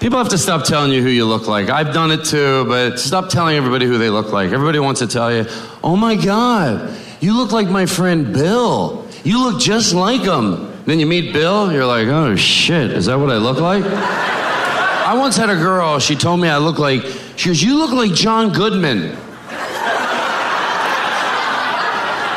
[0.00, 1.70] People have to stop telling you who you look like.
[1.70, 4.52] I've done it too, but stop telling everybody who they look like.
[4.52, 5.44] Everybody wants to tell you,
[5.82, 9.08] oh my God, you look like my friend Bill.
[9.24, 10.72] You look just like him.
[10.84, 13.82] Then you meet Bill, you're like, oh shit, is that what I look like?
[13.84, 17.02] I once had a girl, she told me I look like,
[17.34, 19.16] she goes, you look like John Goodman.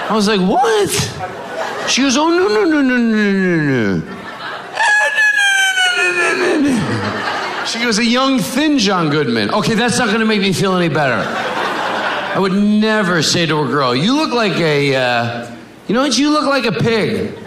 [0.10, 0.90] I was like, what?
[1.88, 4.18] She goes, oh, no, no, no, no, no, no, no.
[7.66, 9.52] She goes, a young, thin John Goodman.
[9.52, 11.24] Okay, that's not gonna make me feel any better.
[12.34, 15.56] I would never say to a girl, you look like a, uh,
[15.88, 17.38] you know what, you look like a pig.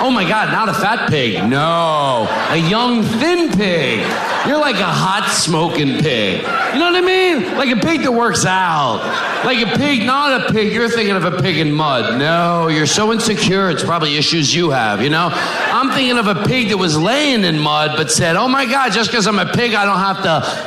[0.00, 1.48] Oh my God, not a fat pig.
[1.48, 4.00] No, a young, thin pig.
[4.48, 6.40] You're like a hot, smoking pig.
[6.40, 7.54] You know what I mean?
[7.58, 8.96] Like a pig that works out.
[9.44, 10.72] Like a pig, not a pig.
[10.72, 12.18] You're thinking of a pig in mud.
[12.18, 13.68] No, you're so insecure.
[13.68, 15.28] It's probably issues you have, you know?
[15.32, 18.92] I'm thinking of a pig that was laying in mud but said, oh my God,
[18.92, 20.22] just because I'm a pig, I don't have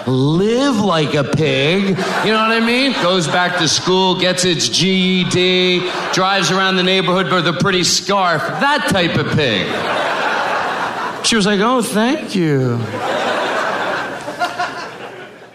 [0.05, 1.89] to live like a pig.
[1.89, 2.93] You know what I mean?
[2.93, 8.43] Goes back to school, gets its GED, drives around the neighborhood with a pretty scarf.
[8.43, 9.65] That type of pig.
[11.25, 12.79] She was like, oh, thank you.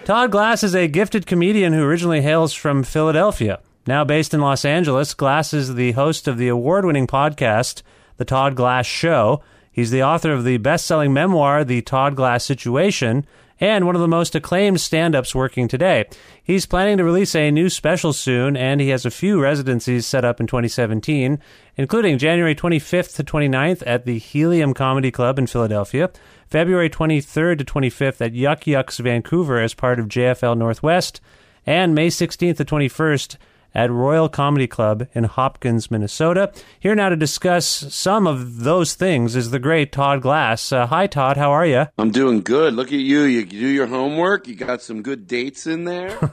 [0.06, 3.58] Todd Glass is a gifted comedian who originally hails from Philadelphia.
[3.88, 7.82] Now based in Los Angeles, Glass is the host of the award winning podcast,
[8.16, 9.42] The Todd Glass Show.
[9.72, 13.26] He's the author of the best selling memoir, The Todd Glass Situation,
[13.58, 16.04] and one of the most acclaimed stand ups working today.
[16.40, 20.24] He's planning to release a new special soon, and he has a few residencies set
[20.24, 21.40] up in 2017,
[21.76, 26.10] including January 25th to 29th at the Helium Comedy Club in Philadelphia,
[26.56, 31.20] February 23rd to 25th at Yuk Yuk's Vancouver as part of JFL Northwest,
[31.66, 33.36] and May 16th to 21st
[33.74, 36.50] at Royal Comedy Club in Hopkins, Minnesota.
[36.80, 40.72] Here now to discuss some of those things is the great Todd Glass.
[40.72, 41.36] Uh, hi, Todd.
[41.36, 41.88] How are you?
[41.98, 42.72] I'm doing good.
[42.72, 43.24] Look at you.
[43.24, 44.48] You do your homework.
[44.48, 46.18] You got some good dates in there.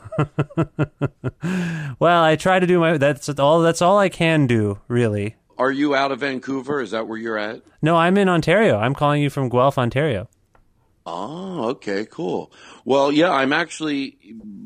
[2.00, 2.98] well, I try to do my.
[2.98, 3.60] That's all.
[3.60, 5.36] That's all I can do, really.
[5.58, 6.82] Are you out of Vancouver?
[6.82, 7.62] Is that where you're at?
[7.82, 8.78] No, I'm in Ontario.
[8.78, 10.28] I'm calling you from Guelph, Ontario.
[11.06, 12.52] Oh, okay, cool.
[12.86, 14.18] Well, yeah, I'm actually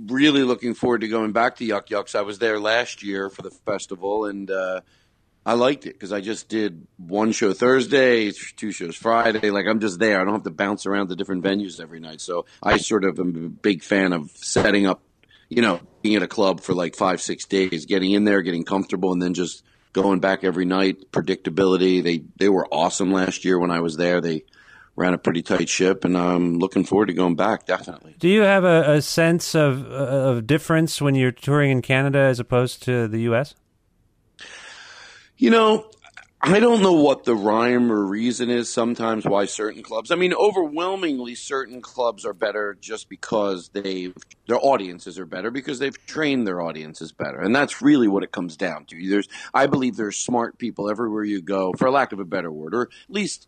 [0.05, 2.13] really looking forward to going back to Yuk Yuk's.
[2.13, 4.81] I was there last year for the festival, and uh,
[5.47, 9.49] I liked it because I just did one show Thursday, two shows Friday.
[9.49, 10.21] Like I'm just there.
[10.21, 12.21] I don't have to bounce around to different venues every night.
[12.21, 15.01] So I sort of am a big fan of setting up,
[15.49, 18.63] you know, being at a club for like five, six days, getting in there, getting
[18.63, 19.63] comfortable, and then just
[19.97, 21.11] going back every night.
[21.11, 22.03] Predictability.
[22.03, 24.21] They they were awesome last year when I was there.
[24.21, 24.43] They
[24.95, 27.65] ran a pretty tight ship, and I'm looking forward to going back.
[27.65, 28.15] Definitely.
[28.19, 32.19] Do you have a, a sense of uh, of difference when you're touring in Canada
[32.19, 33.55] as opposed to the U.S.?
[35.37, 35.89] You know,
[36.39, 40.11] I don't know what the rhyme or reason is sometimes why certain clubs.
[40.11, 44.13] I mean, overwhelmingly, certain clubs are better just because they
[44.47, 48.31] their audiences are better because they've trained their audiences better, and that's really what it
[48.31, 49.09] comes down to.
[49.09, 52.75] There's, I believe, there's smart people everywhere you go, for lack of a better word,
[52.75, 53.47] or at least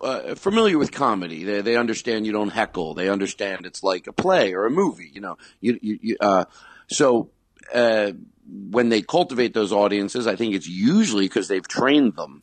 [0.00, 1.44] uh, familiar with comedy.
[1.44, 2.94] They they understand you don't heckle.
[2.94, 5.10] They understand it's like a play or a movie.
[5.14, 6.46] You know, you you, you uh,
[6.88, 7.30] so.
[7.72, 8.12] Uh,
[8.48, 12.40] when they cultivate those audiences, I think it's usually because they've trained them.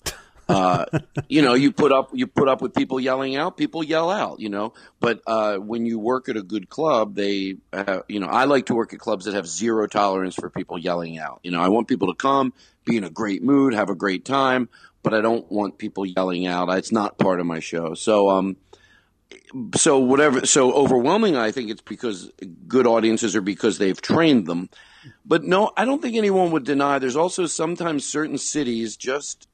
[0.47, 0.85] Uh,
[1.29, 4.39] you know, you put up you put up with people yelling out, people yell out.
[4.39, 8.27] You know, but uh, when you work at a good club, they, uh, you know,
[8.27, 11.39] I like to work at clubs that have zero tolerance for people yelling out.
[11.43, 12.53] You know, I want people to come,
[12.85, 14.69] be in a great mood, have a great time,
[15.03, 16.69] but I don't want people yelling out.
[16.77, 17.93] It's not part of my show.
[17.95, 18.57] So, um,
[19.75, 20.45] so whatever.
[20.45, 22.31] So overwhelming, I think it's because
[22.67, 24.69] good audiences are because they've trained them.
[25.25, 26.99] But no, I don't think anyone would deny.
[26.99, 29.47] There's also sometimes certain cities just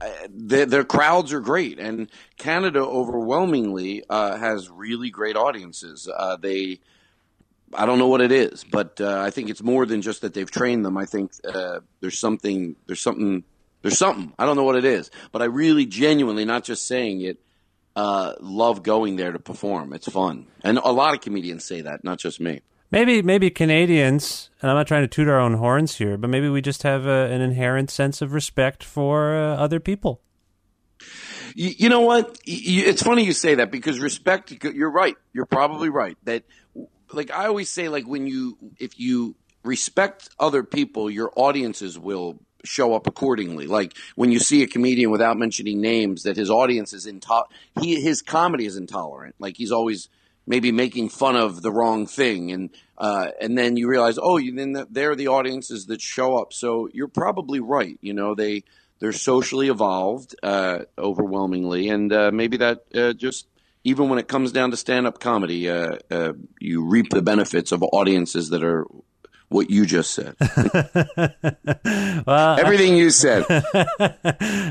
[0.00, 6.08] uh, their, crowds are great, and Canada overwhelmingly uh, has really great audiences.
[6.14, 6.80] Uh, they,
[7.72, 10.34] I don't know what it is, but uh, I think it's more than just that
[10.34, 10.96] they've trained them.
[10.96, 13.44] I think uh, there's something, there's something,
[13.82, 14.32] there's something.
[14.38, 17.38] I don't know what it is, but I really, genuinely, not just saying it,
[17.96, 19.92] uh, love going there to perform.
[19.92, 22.62] It's fun, and a lot of comedians say that, not just me.
[22.94, 26.48] Maybe maybe Canadians, and I'm not trying to toot our own horns here, but maybe
[26.48, 30.20] we just have a, an inherent sense of respect for uh, other people.
[31.56, 32.38] You, you know what?
[32.46, 34.52] It's funny you say that because respect.
[34.62, 35.16] You're right.
[35.32, 36.16] You're probably right.
[36.22, 36.44] That
[37.12, 42.38] like I always say, like when you if you respect other people, your audiences will
[42.64, 43.66] show up accordingly.
[43.66, 47.50] Like when you see a comedian without mentioning names, that his audience is intolerant.
[47.80, 49.34] He his comedy is intolerant.
[49.40, 50.08] Like he's always
[50.46, 54.54] maybe making fun of the wrong thing, and uh, and then you realize, oh, you,
[54.54, 56.52] then they're the audiences that show up.
[56.52, 57.98] So you're probably right.
[58.00, 58.64] You know, they
[59.00, 63.46] they're socially evolved uh, overwhelmingly, and uh, maybe that uh, just
[63.84, 67.70] even when it comes down to stand up comedy, uh, uh, you reap the benefits
[67.70, 68.86] of audiences that are
[69.48, 70.34] what you just said.
[72.26, 73.44] well, Everything you said.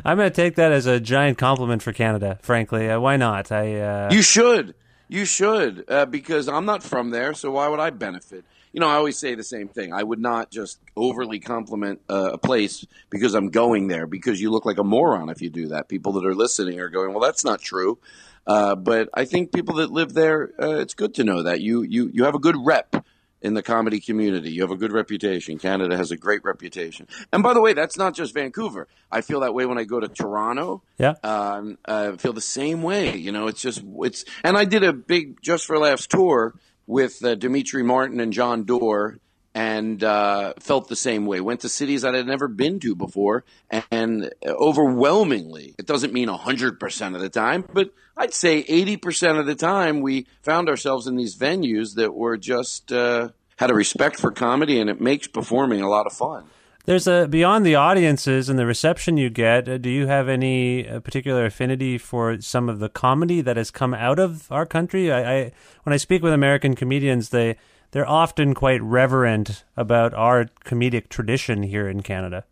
[0.03, 2.39] I'm going to take that as a giant compliment for Canada.
[2.41, 3.51] Frankly, uh, why not?
[3.51, 3.79] I.
[3.79, 4.09] Uh...
[4.11, 4.73] You should.
[5.07, 8.45] You should, uh, because I'm not from there, so why would I benefit?
[8.71, 9.94] You know, I always say the same thing.
[9.94, 14.50] I would not just overly compliment uh, a place because I'm going there, because you
[14.50, 15.88] look like a moron if you do that.
[15.89, 18.00] People that are listening are going, "Well, that's not true."
[18.47, 21.83] Uh, but I think people that live there, uh, it's good to know that you
[21.83, 23.06] you you have a good rep
[23.44, 24.51] in the comedy community.
[24.51, 25.60] You have a good reputation.
[25.60, 27.07] Canada has a great reputation.
[27.31, 28.88] And by the way, that's not just Vancouver.
[29.12, 30.81] I feel that way when I go to Toronto.
[30.98, 31.16] Yeah.
[31.24, 33.18] Um, I feel the same way.
[33.18, 36.56] You know, it's just, it's, and I did a big Just for Laughs tour
[36.88, 39.19] with uh, Demetri Martin and Jon Dore
[39.55, 41.41] and uh, felt the same way.
[41.41, 43.44] Went to cities that I had never been to before,
[43.91, 49.55] and overwhelmingly, it doesn't mean 100% of the time, but I'd say 80% of the
[49.55, 54.31] time, we found ourselves in these venues that were just uh, had a respect for
[54.31, 56.45] comedy, and it makes performing a lot of fun.
[56.85, 59.69] There's a beyond the audiences and the reception you get.
[59.69, 63.71] Uh, do you have any uh, particular affinity for some of the comedy that has
[63.71, 65.09] come out of our country?
[65.09, 65.51] I, I
[65.83, 67.56] when I speak with American comedians, they
[67.94, 72.44] they're often quite reverent about our comedic tradition here in Canada.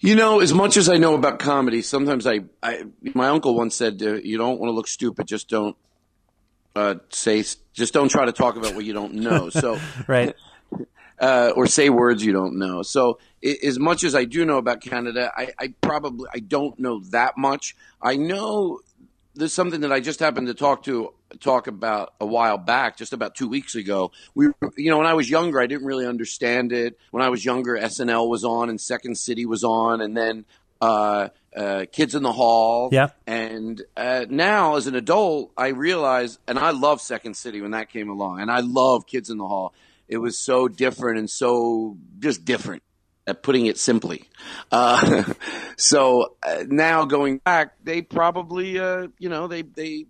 [0.00, 2.84] You know, as much as I know about comedy, sometimes I, I
[3.14, 5.76] my uncle once said, uh, "You don't want to look stupid, just don't
[6.74, 9.78] uh, say, just don't try to talk about what you don't know." So,
[10.08, 10.34] right,
[11.20, 12.82] uh, or say words you don't know.
[12.82, 16.78] So, it, as much as I do know about Canada, I, I probably I don't
[16.78, 17.76] know that much.
[18.02, 18.80] I know
[19.34, 23.12] there's something that I just happened to talk to talk about a while back, just
[23.12, 24.12] about two weeks ago.
[24.34, 26.98] We, you know, when I was younger, I didn't really understand it.
[27.10, 30.44] When I was younger, SNL was on and Second City was on, and then
[30.80, 32.88] uh, uh, Kids in the Hall.
[32.92, 33.08] Yeah.
[33.26, 37.90] And uh, now, as an adult, I realize, and I love Second City when that
[37.90, 39.74] came along, and I love Kids in the Hall.
[40.08, 42.82] It was so different and so just different.
[43.26, 44.24] At putting it simply,
[44.72, 45.24] uh,
[45.76, 50.06] so uh, now going back, they probably, uh, you know, they they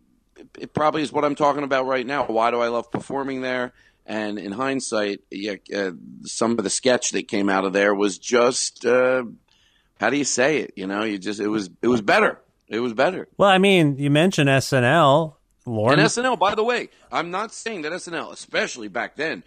[0.58, 2.24] it probably is what I'm talking about right now.
[2.26, 3.72] Why do I love performing there?
[4.06, 5.92] And in hindsight, yeah, uh,
[6.24, 9.24] some of the sketch that came out of there was just uh,
[10.00, 10.72] how do you say it?
[10.76, 12.40] You know, you just it was it was better.
[12.68, 13.28] It was better.
[13.36, 15.34] Well, I mean, you mentioned SNL.
[15.66, 15.98] Lorne.
[15.98, 19.44] And SNL, by the way, I'm not saying that SNL, especially back then,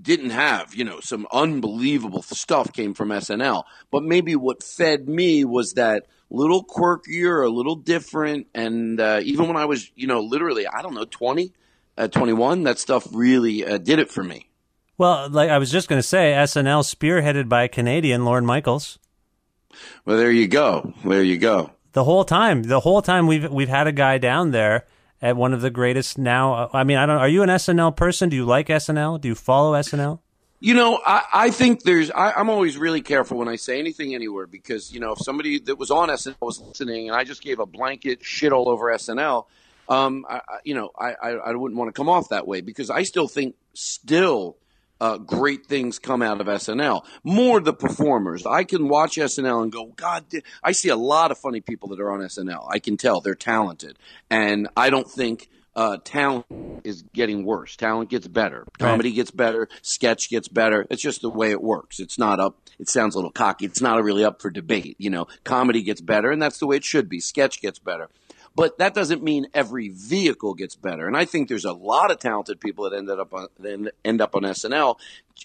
[0.00, 3.62] didn't have, you know, some unbelievable stuff came from SNL.
[3.90, 8.46] But maybe what fed me was that little quirkier, a little different.
[8.54, 11.52] And uh, even when I was, you know, literally, I don't know, 20,
[11.96, 14.48] uh, 21, that stuff really uh, did it for me.
[14.96, 18.98] Well, like I was just going to say, SNL spearheaded by Canadian Lorne Michaels.
[20.04, 20.92] Well, there you go.
[21.04, 21.70] There you go.
[21.92, 24.86] The whole time, the whole time we've we've had a guy down there
[25.22, 26.68] at one of the greatest now.
[26.72, 27.18] I mean, I don't.
[27.18, 28.28] Are you an SNL person?
[28.28, 29.20] Do you like SNL?
[29.20, 30.20] Do you follow SNL?
[30.60, 32.10] You know, I, I think there's.
[32.10, 35.60] I, am always really careful when I say anything anywhere because you know if somebody
[35.60, 38.86] that was on SNL was listening and I just gave a blanket shit all over
[38.86, 39.44] SNL,
[39.88, 42.90] um, I, you know, I, I, I wouldn't want to come off that way because
[42.90, 44.56] I still think still
[45.00, 47.04] uh, great things come out of SNL.
[47.22, 48.44] More the performers.
[48.44, 50.24] I can watch SNL and go, God,
[50.62, 52.66] I see a lot of funny people that are on SNL.
[52.68, 53.96] I can tell they're talented,
[54.28, 55.48] and I don't think
[55.78, 56.44] uh, talent
[56.82, 57.76] is getting worse.
[57.76, 58.66] Talent gets better.
[58.80, 59.14] Comedy right.
[59.14, 59.68] gets better.
[59.82, 60.84] Sketch gets better.
[60.90, 62.00] It's just the way it works.
[62.00, 62.56] It's not up.
[62.80, 63.66] It sounds a little cocky.
[63.66, 64.96] It's not really up for debate.
[64.98, 67.20] You know, comedy gets better, and that's the way it should be.
[67.20, 68.08] Sketch gets better.
[68.56, 71.06] But that doesn't mean every vehicle gets better.
[71.06, 74.20] And I think there's a lot of talented people that ended up on that end
[74.20, 74.96] up on SNL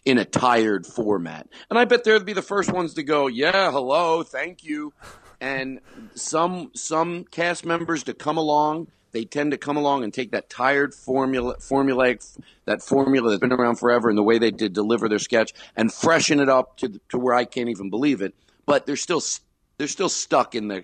[0.04, 1.48] in a tired format.
[1.70, 4.94] And I bet they'd be the first ones to go, "Yeah, hello, thank you."
[5.40, 5.80] And
[6.16, 10.50] some some cast members to come along they tend to come along and take that
[10.50, 15.08] tired formula, formulaic, that formula that's been around forever and the way they did deliver
[15.08, 18.34] their sketch and freshen it up to, to where I can't even believe it.
[18.65, 19.22] But they're still,
[19.77, 20.84] they're still stuck in the,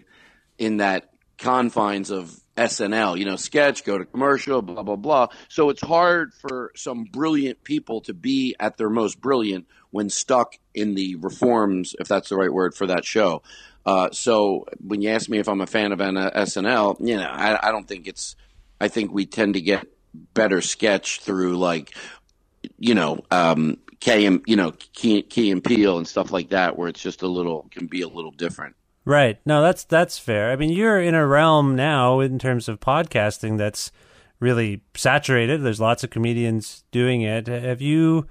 [0.57, 5.27] in that confines of SNL, you know, sketch, go to commercial, blah, blah, blah.
[5.47, 10.55] So it's hard for some brilliant people to be at their most brilliant when stuck
[10.75, 13.41] in the reforms, if that's the right word for that show.
[13.89, 17.69] Uh, so when you ask me if I'm a fan of SNL, you know, I,
[17.69, 18.35] I don't think it's.
[18.79, 19.87] I think we tend to get
[20.35, 21.95] better sketch through like,
[22.77, 27.01] you know, um, you know Key, Key and Peele and stuff like that, where it's
[27.01, 28.75] just a little can be a little different.
[29.05, 29.39] Right.
[29.43, 30.51] No, that's that's fair.
[30.51, 33.91] I mean, you're in a realm now in terms of podcasting that's
[34.39, 35.63] really saturated.
[35.63, 37.47] There's lots of comedians doing it.
[37.47, 38.27] Have you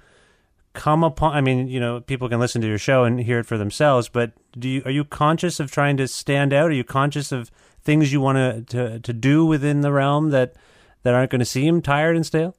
[0.78, 3.46] come upon i mean you know people can listen to your show and hear it
[3.46, 6.84] for themselves but do you are you conscious of trying to stand out are you
[6.84, 7.50] conscious of
[7.82, 10.54] things you want to to do within the realm that
[11.02, 12.54] that aren't going to seem tired and stale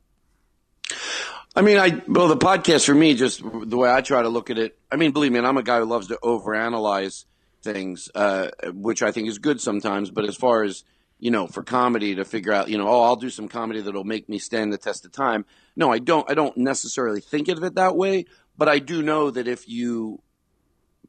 [1.55, 4.49] I mean, I well, the podcast for me, just the way I try to look
[4.49, 4.77] at it.
[4.91, 7.25] I mean, believe me, I'm a guy who loves to overanalyze
[7.63, 10.11] things, uh, which I think is good sometimes.
[10.11, 10.83] But as far as
[11.19, 14.05] you know, for comedy to figure out, you know, oh, I'll do some comedy that'll
[14.05, 15.45] make me stand the test of time.
[15.75, 16.29] No, I don't.
[16.29, 18.25] I don't necessarily think of it that way,
[18.57, 20.21] but I do know that if you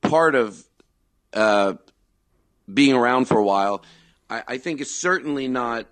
[0.00, 0.62] part of
[1.32, 1.74] uh,
[2.72, 3.84] being around for a while,
[4.28, 5.86] I, I think it's certainly not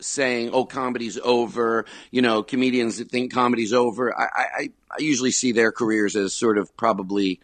[0.00, 4.18] saying, "Oh, comedy's over." You know, comedians that think comedy's over.
[4.18, 7.40] I, I, I usually see their careers as sort of probably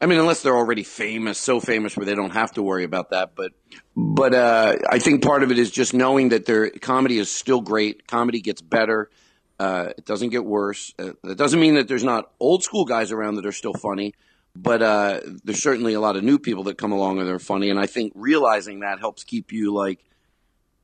[0.00, 3.10] I mean, unless they're already famous, so famous where they don't have to worry about
[3.10, 3.34] that.
[3.34, 3.52] But,
[3.96, 7.60] but uh, I think part of it is just knowing that their comedy is still
[7.60, 8.06] great.
[8.06, 9.10] Comedy gets better.
[9.58, 10.94] Uh, it doesn't get worse.
[10.98, 14.14] Uh, that doesn't mean that there's not old school guys around that are still funny,
[14.54, 17.70] but uh, there's certainly a lot of new people that come along and they're funny.
[17.70, 20.04] And I think realizing that helps keep you like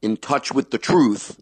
[0.02, 1.40] in touch with the truth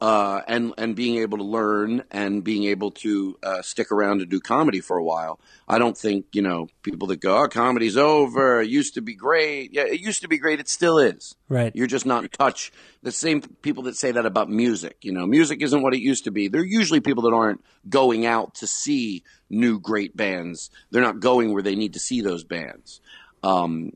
[0.00, 4.26] uh, and and being able to learn and being able to uh, stick around to
[4.26, 5.40] do comedy for a while.
[5.66, 8.60] I don't think you know people that go, "Oh, comedy's over.
[8.60, 10.60] It used to be great." Yeah, it used to be great.
[10.60, 11.34] It still is.
[11.48, 11.74] Right.
[11.74, 12.72] You're just not in touch.
[13.02, 14.98] The same people that say that about music.
[15.00, 16.48] You know, music isn't what it used to be.
[16.48, 20.70] They're usually people that aren't going out to see new great bands.
[20.90, 23.00] They're not going where they need to see those bands.
[23.42, 23.92] Um,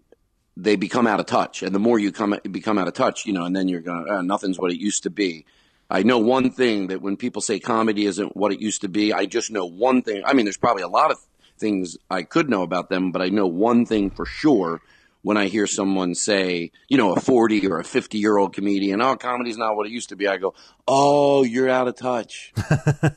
[0.57, 3.35] they become out of touch, and the more you come become out of touch, you
[3.35, 5.45] know, and then you're going, oh, nothing's what it used to be
[5.91, 9.13] I know one thing that when people say comedy isn't what it used to be,
[9.13, 10.23] I just know one thing.
[10.25, 11.19] I mean, there's probably a lot of
[11.59, 14.81] things I could know about them, but I know one thing for sure
[15.23, 19.03] when I hear someone say, you know, a 40 or a 50 year old comedian,
[19.03, 20.29] oh, comedy's not what it used to be.
[20.29, 20.55] I go,
[20.87, 22.55] oh, you're out of touch.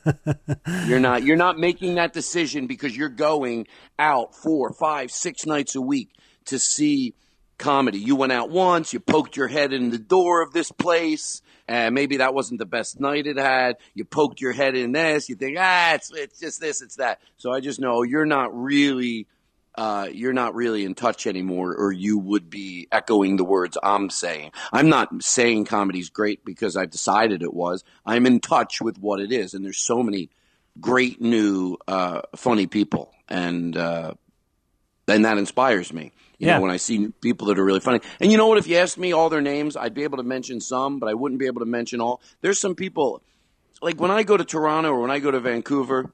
[0.88, 3.68] you're not, you're not making that decision because you're going
[4.00, 6.10] out four, five, six nights a week
[6.46, 7.14] to see
[7.60, 8.00] comedy.
[8.00, 11.96] You went out once, you poked your head in the door of this place and
[11.96, 13.78] maybe that wasn't the best night it had.
[13.94, 17.20] You poked your head in this, you think, ah, it's, it's just this, it's that.
[17.38, 19.28] So I just know you're not really,
[19.76, 24.10] uh, you're not really in touch anymore, or you would be echoing the words I'm
[24.10, 24.52] saying.
[24.72, 27.84] I'm not saying comedy's great because I've decided it was.
[28.06, 30.30] I'm in touch with what it is, and there's so many
[30.80, 34.14] great new uh, funny people, and uh,
[35.08, 36.12] and that inspires me.
[36.40, 36.56] You yeah.
[36.56, 38.02] know, when I see people that are really funny.
[38.20, 38.58] And you know what?
[38.58, 41.14] If you asked me all their names, I'd be able to mention some, but I
[41.14, 42.22] wouldn't be able to mention all.
[42.42, 43.22] There's some people,
[43.82, 46.12] like when I go to Toronto or when I go to Vancouver,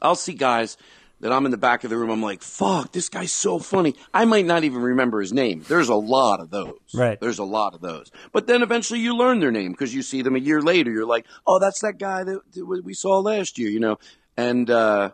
[0.00, 0.76] I'll see guys
[1.20, 2.10] that I'm in the back of the room.
[2.10, 3.94] I'm like, fuck, this guy's so funny.
[4.14, 5.64] I might not even remember his name.
[5.68, 6.78] There's a lot of those.
[6.94, 7.20] Right.
[7.20, 8.10] There's a lot of those.
[8.32, 10.90] But then eventually you learn their name because you see them a year later.
[10.90, 13.98] You're like, oh, that's that guy that we saw last year, you know?
[14.36, 15.10] And, uh,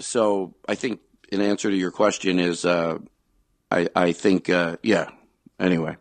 [0.00, 1.00] so I think
[1.30, 2.98] in answer to your question is, uh,
[3.76, 5.10] I, I think, uh, yeah.
[5.58, 5.96] Anyway,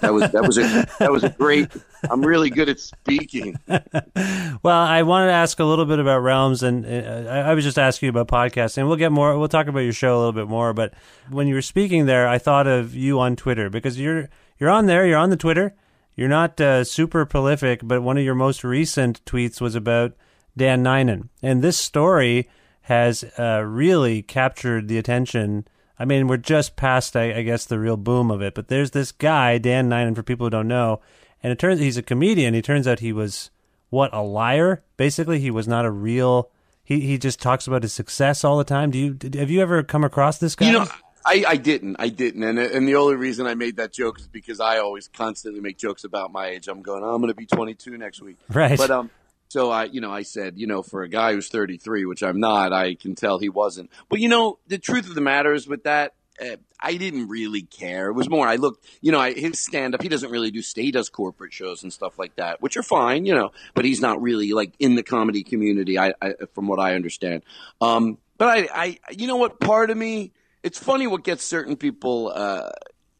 [0.00, 1.68] that was that was a that was a great.
[2.10, 3.54] I'm really good at speaking.
[3.68, 7.64] well, I wanted to ask a little bit about realms, and uh, I, I was
[7.64, 8.86] just asking about podcasting.
[8.86, 9.38] We'll get more.
[9.38, 10.72] We'll talk about your show a little bit more.
[10.72, 10.94] But
[11.28, 14.86] when you were speaking there, I thought of you on Twitter because you're you're on
[14.86, 15.06] there.
[15.06, 15.74] You're on the Twitter.
[16.16, 20.14] You're not uh, super prolific, but one of your most recent tweets was about
[20.56, 22.48] Dan Nainan, and this story
[22.82, 25.66] has uh, really captured the attention
[25.98, 28.54] I mean, we're just past, I, I, guess, the real boom of it.
[28.54, 31.00] But there's this guy, Dan Nainan, for people who don't know,
[31.42, 32.54] and it turns he's a comedian.
[32.54, 33.50] He turns out he was
[33.90, 34.82] what a liar.
[34.96, 36.50] Basically, he was not a real.
[36.82, 38.90] He he just talks about his success all the time.
[38.90, 40.66] Do you did, have you ever come across this guy?
[40.66, 40.86] You know,
[41.24, 41.96] I, I didn't.
[41.98, 42.42] I didn't.
[42.42, 45.78] And and the only reason I made that joke is because I always constantly make
[45.78, 46.68] jokes about my age.
[46.68, 48.36] I'm going, oh, I'm going to be 22 next week.
[48.48, 48.78] Right.
[48.78, 49.10] But um,
[49.54, 52.40] so I, you know, I said, you know, for a guy who's 33, which I'm
[52.40, 53.88] not, I can tell he wasn't.
[54.08, 57.62] But you know, the truth of the matter is with that, uh, I didn't really
[57.62, 58.08] care.
[58.08, 60.02] It was more I looked, you know, I, his stand up.
[60.02, 60.60] He doesn't really do.
[60.74, 63.52] He does corporate shows and stuff like that, which are fine, you know.
[63.76, 66.00] But he's not really like in the comedy community.
[66.00, 67.44] I, I from what I understand.
[67.80, 69.60] Um, but I, I, you know what?
[69.60, 70.32] Part of me,
[70.64, 72.32] it's funny what gets certain people.
[72.34, 72.70] Uh,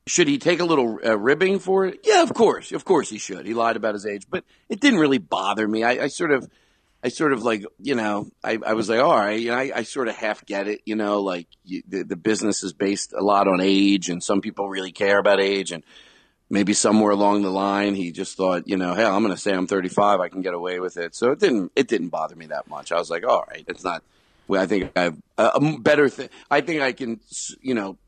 [0.06, 2.00] should he take a little uh, ribbing for it?
[2.04, 3.46] Yeah, of course, of course he should.
[3.46, 5.82] He lied about his age, but it didn't really bother me.
[5.82, 6.48] I, I sort of
[7.04, 9.72] I sort of like, you know, I, I was like, all right, you know, I,
[9.74, 13.12] I sort of half get it, you know, like you, the, the business is based
[13.12, 15.84] a lot on age and some people really care about age and
[16.48, 19.52] maybe somewhere along the line he just thought, you know, hell, I'm going to say
[19.52, 21.14] I'm 35, I can get away with it.
[21.14, 22.90] So it didn't, it didn't bother me that much.
[22.90, 24.02] I was like, all right, it's not,
[24.48, 26.30] well, I think I have a better thing.
[26.50, 27.20] I think I can,
[27.60, 27.98] you know,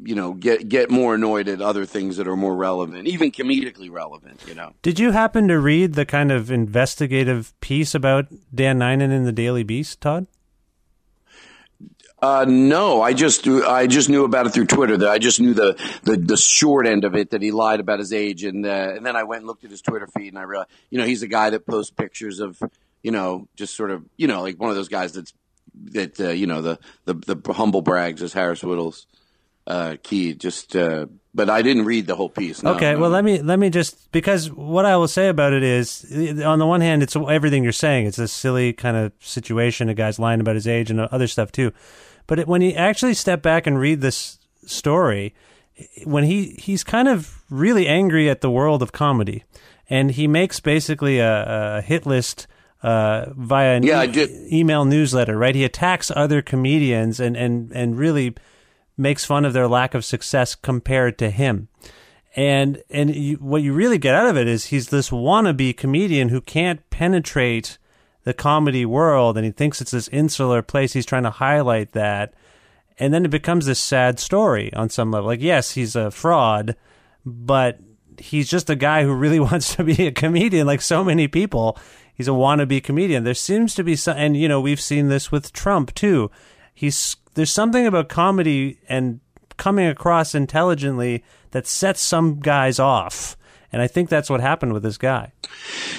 [0.00, 3.90] you know get get more annoyed at other things that are more relevant, even comedically
[3.90, 4.42] relevant.
[4.46, 4.72] You know.
[4.82, 9.32] Did you happen to read the kind of investigative piece about Dan Nainan in the
[9.32, 10.26] Daily Beast, Todd?
[12.22, 14.96] Uh, no, I just I just knew about it through Twitter.
[14.96, 17.98] That I just knew the, the, the short end of it that he lied about
[17.98, 20.38] his age, and uh, and then I went and looked at his Twitter feed, and
[20.38, 22.62] I realized, you know, he's a guy that posts pictures of,
[23.02, 25.34] you know, just sort of, you know, like one of those guys that's
[25.74, 29.06] that uh, you know the, the the humble brags as Harris Wittels
[29.66, 30.34] uh, key.
[30.34, 32.62] Just, uh, but I didn't read the whole piece.
[32.62, 33.00] No, okay, no.
[33.00, 36.04] well let me let me just because what I will say about it is,
[36.44, 38.06] on the one hand, it's everything you're saying.
[38.06, 39.88] It's a silly kind of situation.
[39.88, 41.72] A guy's lying about his age and other stuff too.
[42.26, 45.34] But it, when you actually step back and read this story,
[46.04, 49.44] when he he's kind of really angry at the world of comedy,
[49.88, 52.46] and he makes basically a, a hit list.
[52.82, 55.54] Uh, via an yeah, e- email newsletter, right?
[55.54, 58.34] He attacks other comedians and, and, and really
[59.02, 61.68] makes fun of their lack of success compared to him.
[62.34, 66.30] And and you, what you really get out of it is he's this wannabe comedian
[66.30, 67.76] who can't penetrate
[68.24, 70.92] the comedy world, and he thinks it's this insular place.
[70.92, 72.32] He's trying to highlight that,
[72.98, 75.26] and then it becomes this sad story on some level.
[75.26, 76.76] Like, yes, he's a fraud,
[77.26, 77.80] but
[78.18, 81.76] he's just a guy who really wants to be a comedian, like so many people.
[82.14, 83.24] He's a wannabe comedian.
[83.24, 86.30] There seems to be some, and you know, we've seen this with Trump too.
[86.72, 89.20] He's there's something about comedy and
[89.56, 93.36] coming across intelligently that sets some guys off.
[93.72, 95.32] And I think that's what happened with this guy.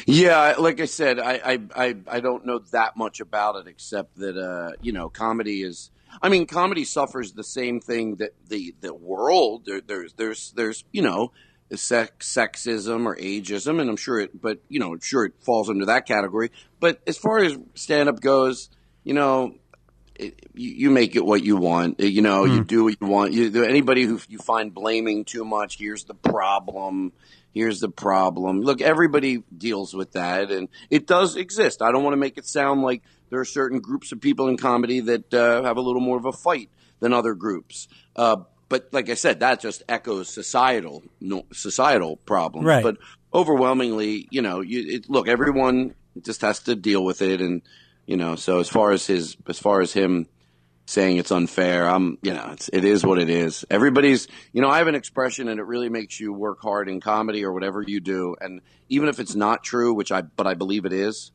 [0.06, 4.18] Yeah, like I said, I I, I, I don't know that much about it except
[4.18, 5.90] that uh, you know, comedy is
[6.22, 10.84] I mean, comedy suffers the same thing that the the world there, there's there's there's
[10.92, 11.32] you know
[11.76, 15.70] sex, sexism or ageism, and I'm sure it, but you know, I'm sure it falls
[15.70, 16.52] under that category.
[16.80, 18.70] But as far as stand up goes,
[19.04, 19.56] you know,
[20.16, 22.00] it, you, make it what you want.
[22.00, 22.50] You know, mm.
[22.50, 22.64] you hmm.
[22.64, 23.34] do what you want.
[23.34, 27.14] You, anybody who you find blaming too much, here's the problem.
[27.54, 28.62] Here's the problem.
[28.62, 31.82] Look, everybody deals with that, and it does exist.
[31.82, 34.58] I don't want to make it sound like there are certain groups of people in
[34.58, 37.88] comedy that uh, have a little more of a fight than other groups.
[38.16, 38.38] Uh,
[38.70, 42.66] but like I said, that just echoes societal no, societal problems.
[42.66, 42.84] Right.
[42.84, 42.98] But
[43.32, 47.62] overwhelmingly, you know, you, it, look, everyone just has to deal with it, and
[48.06, 50.28] you know, so as far as his, as far as him
[50.86, 53.66] saying it's unfair, I'm, you know, it's, it is what it is.
[53.70, 57.00] Everybody's, you know, I have an expression and it really makes you work hard in
[57.00, 58.36] comedy or whatever you do.
[58.40, 61.32] And even if it's not true, which I, but I believe it is,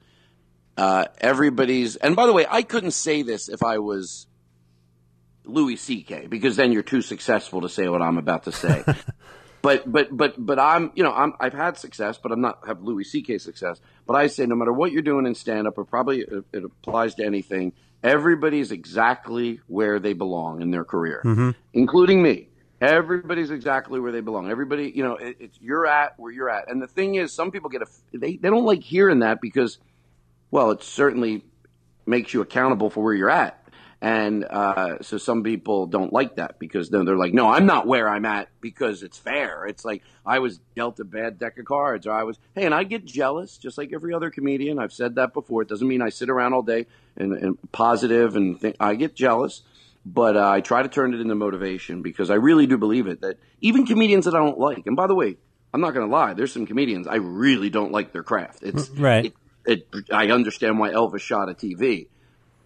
[0.76, 4.26] uh, everybody's, and by the way, I couldn't say this if I was
[5.44, 6.26] Louis C.K.
[6.28, 8.84] because then you're too successful to say what I'm about to say.
[9.68, 12.82] but but but but I'm you know I'm I've had success, but I'm not have
[12.82, 13.36] Louis C.K.
[13.36, 13.80] success.
[14.06, 16.64] But I say no matter what you're doing in stand up, or probably it, it,
[16.64, 17.74] applies to anything.
[18.02, 21.50] Everybody's exactly where they belong in their career, mm-hmm.
[21.74, 22.48] including me.
[22.80, 24.50] Everybody's exactly where they belong.
[24.50, 26.70] Everybody, you know, it, it's you're at where you're at.
[26.70, 29.76] And the thing is, some people get a they they don't like hearing that because,
[30.50, 31.44] well, it certainly
[32.06, 33.57] makes you accountable for where you're at.
[34.00, 37.86] And uh, so some people don't like that because then they're like, no, I'm not
[37.86, 39.66] where I'm at because it's fair.
[39.66, 42.74] It's like I was dealt a bad deck of cards or I was, hey, and
[42.74, 44.78] I get jealous just like every other comedian.
[44.78, 45.62] I've said that before.
[45.62, 49.16] It doesn't mean I sit around all day and, and positive and think I get
[49.16, 49.62] jealous.
[50.06, 53.20] But uh, I try to turn it into motivation because I really do believe it
[53.22, 55.36] that even comedians that I don't like, and by the way,
[55.74, 58.62] I'm not going to lie, there's some comedians I really don't like their craft.
[58.62, 59.34] It's right.
[59.66, 62.06] It, it, I understand why Elvis shot a TV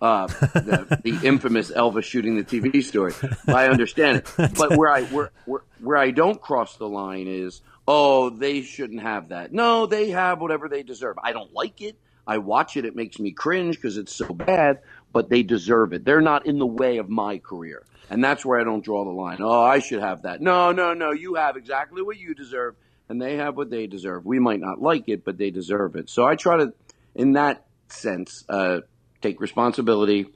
[0.03, 3.15] uh, the, the, infamous Elvis shooting the TV story.
[3.47, 7.63] I understand it, but where I where, where where I don't cross the line is
[7.87, 9.53] oh, they shouldn't have that.
[9.53, 11.19] No, they have whatever they deserve.
[11.23, 11.97] I don't like it.
[12.27, 12.85] I watch it.
[12.85, 14.81] It makes me cringe because it's so bad,
[15.13, 16.05] but they deserve it.
[16.05, 17.85] They're not in the way of my career.
[18.11, 19.39] And that's where I don't draw the line.
[19.41, 20.41] Oh, I should have that.
[20.41, 21.13] No, no, no.
[21.13, 22.77] You have exactly what you deserve,
[23.09, 24.27] and they have what they deserve.
[24.27, 26.11] We might not like it, but they deserve it.
[26.11, 26.75] So I try to,
[27.15, 28.81] in that sense, uh,
[29.23, 30.27] take responsibility.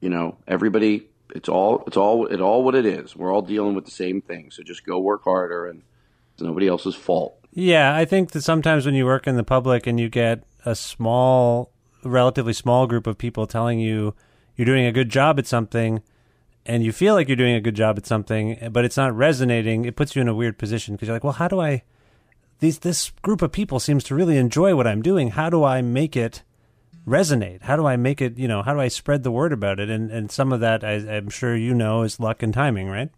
[0.00, 1.06] You know, everybody.
[1.34, 1.84] It's all.
[1.86, 2.26] It's all.
[2.26, 3.14] It's all what it is.
[3.14, 4.50] We're all dealing with the same thing.
[4.50, 5.82] So just go work harder, and
[6.32, 7.36] it's nobody else's fault.
[7.52, 10.74] Yeah, I think that sometimes when you work in the public and you get a
[10.74, 11.72] small,
[12.04, 14.14] relatively small group of people telling you
[14.56, 16.02] you're doing a good job at something,
[16.66, 19.84] and you feel like you're doing a good job at something, but it's not resonating,
[19.84, 21.82] it puts you in a weird position because you're like, well, how do I?
[22.58, 25.30] These this group of people seems to really enjoy what I'm doing.
[25.30, 26.42] How do I make it
[27.06, 27.62] resonate?
[27.62, 28.38] How do I make it?
[28.38, 29.90] You know, how do I spread the word about it?
[29.90, 33.10] And and some of that, I, I'm sure you know, is luck and timing, right?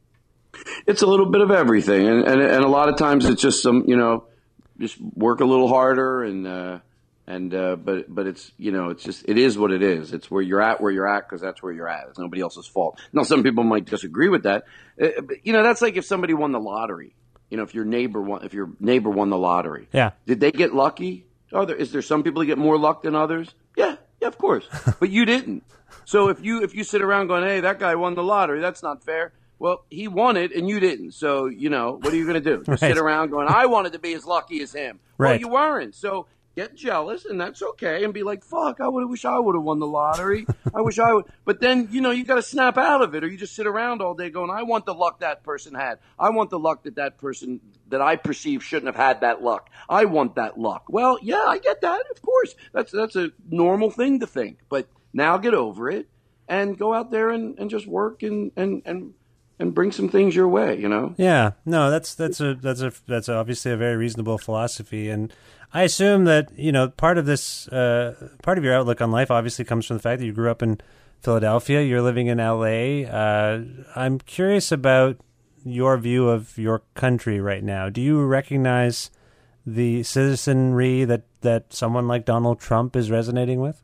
[0.87, 3.63] It's a little bit of everything, and and, and a lot of times it's just
[3.63, 4.25] some, you know,
[4.79, 6.47] just work a little harder and.
[6.47, 6.79] Uh,
[7.25, 10.13] and uh, but but it's you know it's just it is what it is.
[10.13, 12.09] It's where you're at where you're at because that's where you're at.
[12.09, 13.01] It's nobody else's fault.
[13.13, 14.65] Now some people might disagree with that.
[15.01, 17.15] Uh, but, you know that's like if somebody won the lottery.
[17.49, 19.89] You know if your neighbor won if your neighbor won the lottery.
[19.93, 20.13] Yeah.
[20.27, 21.27] Did they get lucky?
[21.53, 23.55] Are there is there some people that get more luck than others?
[23.77, 24.67] Yeah, yeah, of course.
[25.01, 25.65] but you didn't.
[26.05, 28.83] So if you if you sit around going, hey, that guy won the lottery, that's
[28.83, 29.33] not fair.
[29.59, 31.13] Well, he won it and you didn't.
[31.13, 32.59] So you know what are you going to do?
[32.65, 32.95] Just Right.
[32.95, 34.99] sit around going, I wanted to be as lucky as him.
[35.19, 35.95] Well, you weren't.
[35.95, 39.55] So get jealous and that's okay and be like fuck i would wish i would
[39.55, 40.47] have won the lottery.
[40.75, 43.25] I wish i would but then you know you got to snap out of it
[43.25, 45.99] or you just sit around all day going i want the luck that person had.
[46.19, 49.71] I want the luck that that person that i perceive shouldn't have had that luck.
[49.89, 50.85] I want that luck.
[50.89, 52.55] Well yeah i get that of course.
[52.73, 56.09] That's that's a normal thing to think but now get over it
[56.49, 59.15] and go out there and, and just work and, and and
[59.63, 62.93] and bring some things your way you know Yeah, no, that's that's a that's a
[63.07, 65.33] that's obviously a very reasonable philosophy, and
[65.73, 69.31] I assume that you know part of this uh, part of your outlook on life
[69.31, 70.81] obviously comes from the fact that you grew up in
[71.21, 71.81] Philadelphia.
[71.83, 73.07] You're living in L.A.
[73.07, 73.61] Uh,
[73.95, 75.19] I'm curious about
[75.65, 77.89] your view of your country right now.
[77.89, 79.11] Do you recognize
[79.65, 83.83] the citizenry that that someone like Donald Trump is resonating with?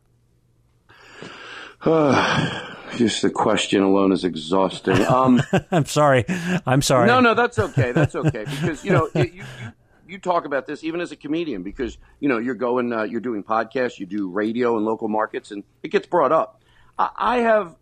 [2.97, 6.25] just the question alone is exhausting um I'm sorry.
[6.67, 7.07] I'm sorry.
[7.07, 7.93] No, no, that's okay.
[7.93, 9.73] That's okay because you know it, you, you
[10.09, 13.21] you talk about this even as a comedian because you know you're going uh, you're
[13.21, 16.63] doing podcasts, you do radio in local markets, and it gets brought up.
[16.99, 17.77] I, I have,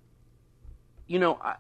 [1.06, 1.54] you know, I,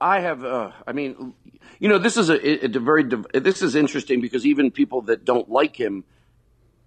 [0.00, 0.44] I have.
[0.44, 1.34] Uh, I mean,
[1.78, 5.24] you know, this is a, a, a very this is interesting because even people that
[5.24, 6.04] don't like him,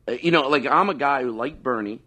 [0.07, 2.01] uh, you know, like I'm a guy who liked Bernie.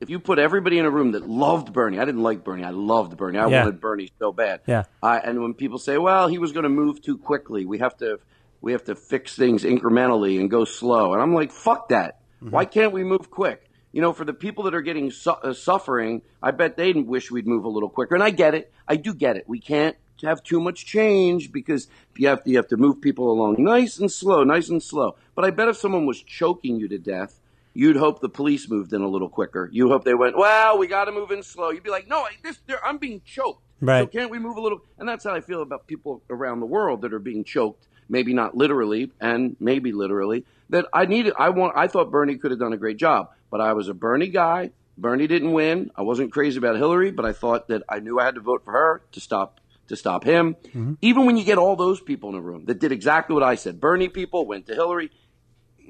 [0.00, 2.64] If you put everybody in a room that loved Bernie, I didn't like Bernie.
[2.64, 3.38] I loved Bernie.
[3.38, 3.64] I Yeah.
[3.64, 4.60] wanted Bernie so bad.
[4.66, 4.84] Yeah.
[5.02, 7.66] I, and when people say, "Well, he was going to move too quickly.
[7.66, 8.18] We have to,
[8.62, 12.20] we have to fix things incrementally and go slow," and I'm like, "Fuck that!
[12.40, 15.52] Why can't we move quick?" You know, for the people that are getting su- uh,
[15.52, 18.14] suffering, I bet they wish we'd move a little quicker.
[18.14, 18.72] And I get it.
[18.86, 19.44] I do get it.
[19.48, 23.32] We can't have too much change because you have to, you have to move people
[23.32, 25.16] along nice and slow, nice and slow.
[25.34, 27.39] But I bet if someone was choking you to death,
[27.80, 29.66] you'd hope the police moved in a little quicker.
[29.72, 31.70] You hope they went, well, we got to move in slow.
[31.70, 33.64] You'd be like, no, I, this, I'm being choked.
[33.80, 34.02] Right.
[34.02, 34.82] So can't we move a little?
[34.98, 37.88] And that's how I feel about people around the world that are being choked.
[38.06, 40.44] Maybe not literally, and maybe literally.
[40.68, 41.32] That I needed.
[41.38, 41.74] I want.
[41.74, 44.72] I thought Bernie could have done a great job, but I was a Bernie guy.
[44.98, 45.90] Bernie didn't win.
[45.96, 48.62] I wasn't crazy about Hillary, but I thought that I knew I had to vote
[48.64, 50.56] for her to stop to stop him.
[50.66, 50.94] Mm-hmm.
[51.00, 53.54] Even when you get all those people in a room that did exactly what I
[53.54, 55.10] said, Bernie people went to Hillary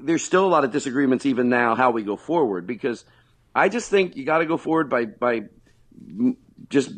[0.03, 3.05] there's still a lot of disagreements even now how we go forward because
[3.55, 5.43] I just think you got to go forward by by
[6.69, 6.93] just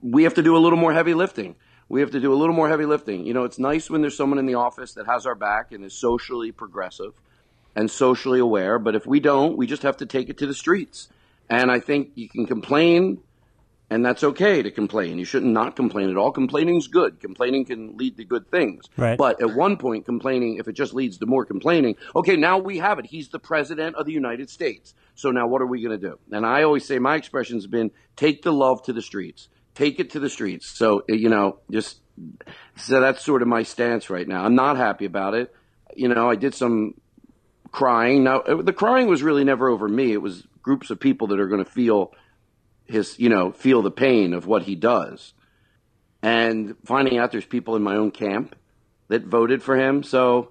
[0.00, 1.56] we have to do a little more heavy lifting.
[1.88, 3.26] We have to do a little more heavy lifting.
[3.26, 5.84] You know, it's nice when there's someone in the office that has our back and
[5.84, 7.12] is socially progressive
[7.76, 10.54] and socially aware, but if we don't, we just have to take it to the
[10.54, 11.08] streets.
[11.48, 13.18] And I think you can complain
[13.88, 15.18] and that's okay to complain.
[15.18, 16.32] You shouldn't not complain at all.
[16.32, 17.20] Complaining's good.
[17.20, 18.86] Complaining can lead to good things.
[18.96, 19.16] Right.
[19.16, 22.78] But at one point, complaining, if it just leads to more complaining, okay, now we
[22.78, 23.06] have it.
[23.06, 24.94] He's the president of the United States.
[25.14, 26.18] So now what are we going to do?
[26.32, 29.48] And I always say my expression's been take the love to the streets.
[29.74, 30.66] Take it to the streets.
[30.66, 32.00] So, you know, just,
[32.76, 34.42] so that's sort of my stance right now.
[34.42, 35.54] I'm not happy about it.
[35.94, 36.94] You know, I did some
[37.70, 38.24] crying.
[38.24, 40.12] Now, the crying was really never over me.
[40.12, 42.12] It was groups of people that are going to feel
[42.86, 45.34] his, you know, feel the pain of what he does.
[46.22, 48.56] And finding out there's people in my own camp
[49.08, 50.02] that voted for him.
[50.02, 50.50] So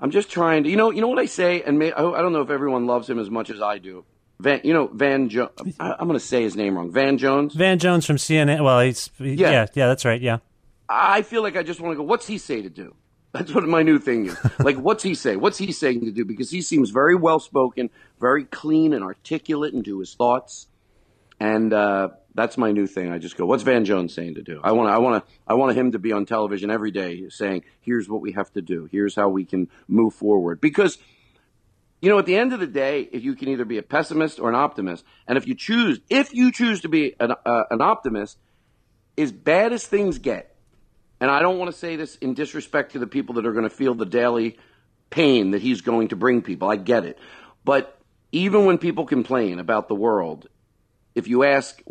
[0.00, 2.32] I'm just trying to, you know, you know what I say, and may, I don't
[2.32, 4.04] know if everyone loves him as much as I do.
[4.38, 6.92] Van, you know, Van jo- I, I'm going to say his name wrong.
[6.92, 7.54] Van Jones.
[7.54, 8.62] Van Jones from CNN.
[8.62, 9.66] Well, he's yeah, Yeah.
[9.72, 10.20] yeah, that's right.
[10.20, 10.38] Yeah,
[10.90, 12.02] I feel like I just want to go.
[12.02, 12.94] What's he say to do?
[13.32, 14.36] That's what my new thing is.
[14.58, 15.36] Like, what's he say?
[15.36, 16.24] What's he saying to do?
[16.26, 17.88] Because he seems very well spoken,
[18.20, 20.68] very clean and articulate into his thoughts.
[21.38, 23.10] And uh, that's my new thing.
[23.12, 24.60] I just go, what's Van Jones saying to do?
[24.62, 27.64] I want I want to I want him to be on television every day saying,
[27.80, 28.88] here's what we have to do.
[28.90, 30.60] Here's how we can move forward.
[30.60, 30.98] Because
[32.00, 34.38] you know, at the end of the day, if you can either be a pessimist
[34.38, 37.80] or an optimist, and if you choose, if you choose to be an, uh, an
[37.80, 38.38] optimist,
[39.16, 40.54] as bad as things get,
[41.20, 43.68] and I don't want to say this in disrespect to the people that are going
[43.68, 44.58] to feel the daily
[45.08, 46.68] pain that he's going to bring people.
[46.68, 47.18] I get it.
[47.64, 47.98] But
[48.30, 50.48] even when people complain about the world,
[51.16, 51.82] if you ask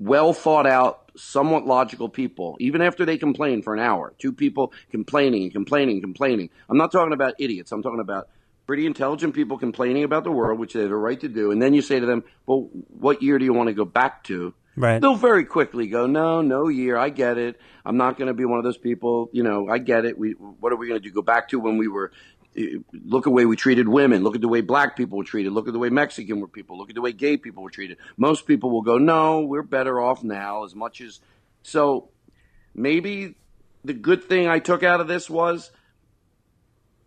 [0.00, 4.72] well thought out, somewhat logical people, even after they complain for an hour, two people
[4.90, 6.50] complaining and complaining and complaining.
[6.68, 7.72] I'm not talking about idiots.
[7.72, 8.28] I'm talking about
[8.66, 11.50] pretty intelligent people complaining about the world, which they have a right to do.
[11.50, 14.24] And then you say to them, well, what year do you want to go back
[14.24, 14.54] to?
[14.76, 15.00] Right.
[15.00, 16.96] They'll very quickly go, no, no year.
[16.96, 17.58] I get it.
[17.84, 19.28] I'm not going to be one of those people.
[19.32, 20.16] You know, I get it.
[20.16, 21.12] We, what are we going to do?
[21.12, 22.12] Go back to when we were,
[22.92, 24.22] look at the way we treated women.
[24.22, 25.52] Look at the way black people were treated.
[25.52, 26.78] Look at the way Mexican were people.
[26.78, 27.98] Look at the way gay people were treated.
[28.16, 31.20] Most people will go, no, we're better off now as much as,
[31.62, 32.08] so
[32.74, 33.34] maybe
[33.84, 35.70] the good thing I took out of this was,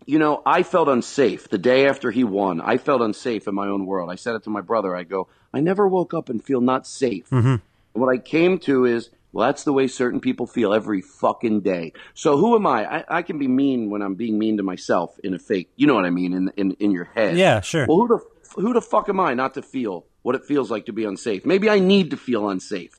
[0.06, 2.60] you know, I felt unsafe the day after he won.
[2.60, 4.10] I felt unsafe in my own world.
[4.10, 4.96] I said it to my brother.
[4.96, 7.30] I go, I never woke up and feel not safe.
[7.30, 7.56] Mm-hmm.
[7.92, 11.92] What I came to is, well, that's the way certain people feel every fucking day.
[12.14, 12.98] So who am I?
[12.98, 15.86] I, I can be mean when I'm being mean to myself in a fake, you
[15.86, 17.36] know what I mean, in in, in your head.
[17.36, 17.86] Yeah, sure.
[17.86, 20.86] Well, who the who the fuck am I not to feel what it feels like
[20.86, 21.46] to be unsafe?
[21.46, 22.98] Maybe I need to feel unsafe.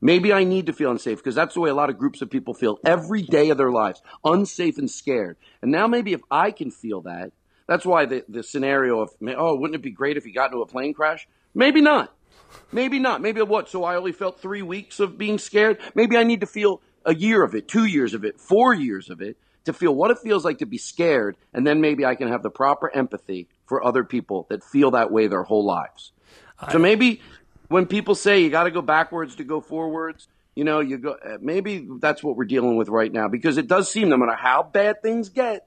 [0.00, 2.30] Maybe I need to feel unsafe because that's the way a lot of groups of
[2.30, 5.38] people feel every day of their lives, unsafe and scared.
[5.62, 7.32] And now maybe if I can feel that,
[7.66, 10.60] that's why the, the scenario of, oh, wouldn't it be great if he got into
[10.60, 11.26] a plane crash?
[11.54, 12.14] Maybe not.
[12.72, 13.20] Maybe not.
[13.20, 13.68] Maybe what?
[13.68, 15.78] So I only felt three weeks of being scared.
[15.94, 19.10] Maybe I need to feel a year of it, two years of it, four years
[19.10, 21.36] of it to feel what it feels like to be scared.
[21.52, 25.10] And then maybe I can have the proper empathy for other people that feel that
[25.10, 26.12] way their whole lives.
[26.70, 27.20] So maybe
[27.68, 31.12] when people say you got to go backwards to go forwards, you know, you go,
[31.12, 34.36] uh, maybe that's what we're dealing with right now because it does seem no matter
[34.36, 35.66] how bad things get,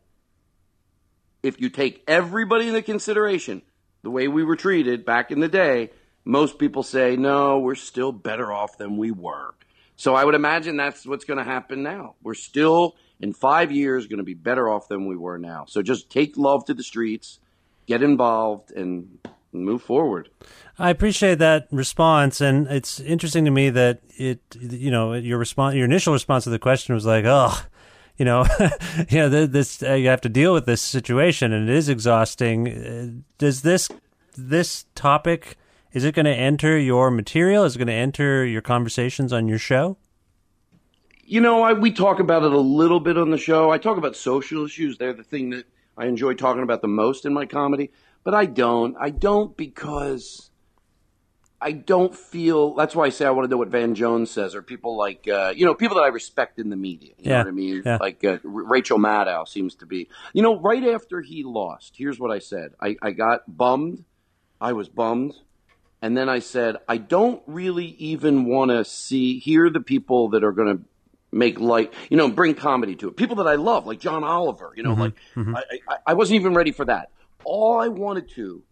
[1.43, 3.62] if you take everybody into consideration,
[4.04, 5.91] the way we were treated back in the day,
[6.27, 9.55] most people say, no, we're still better off than we were.
[9.95, 12.15] So I would imagine that's what's going to happen now.
[12.21, 15.65] We're still in five years going to be better off than we were now.
[15.67, 17.39] So just take love to the streets,
[17.87, 19.17] get involved, and
[19.53, 20.29] move forward.
[20.77, 25.75] I appreciate that response, and it's interesting to me that it, you know, your response,
[25.75, 27.57] your initial response to the question was like, oh,
[28.17, 28.45] you know,
[29.09, 32.67] you know, this uh, you have to deal with this situation, and it is exhausting.
[32.67, 33.89] Uh, does this
[34.35, 35.57] this topic
[35.93, 37.63] is it going to enter your material?
[37.63, 39.97] Is it going to enter your conversations on your show?
[41.23, 43.69] You know, I, we talk about it a little bit on the show.
[43.69, 44.97] I talk about social issues.
[44.97, 45.65] They're the thing that
[45.97, 47.91] I enjoy talking about the most in my comedy.
[48.23, 48.95] But I don't.
[49.00, 50.52] I don't because
[51.62, 52.76] I don't feel.
[52.76, 55.28] That's why I say I want to know what Van Jones says, or people like
[55.28, 57.13] uh, you know people that I respect in the media.
[57.17, 57.82] You Yeah, know what I mean?
[57.86, 57.97] yeah.
[58.00, 60.10] Like uh, Rachel Maddow seems to be.
[60.34, 62.73] You know, right after he lost, here's what I said.
[62.82, 64.04] I, I got bummed.
[64.60, 65.36] I was bummed.
[66.01, 70.43] And then I said, I don't really even want to see, hear the people that
[70.43, 70.83] are going to
[71.31, 73.17] make light, you know, bring comedy to it.
[73.17, 75.13] People that I love, like John Oliver, you know, like
[75.55, 77.10] I, I, I wasn't even ready for that.
[77.43, 78.63] All I wanted to,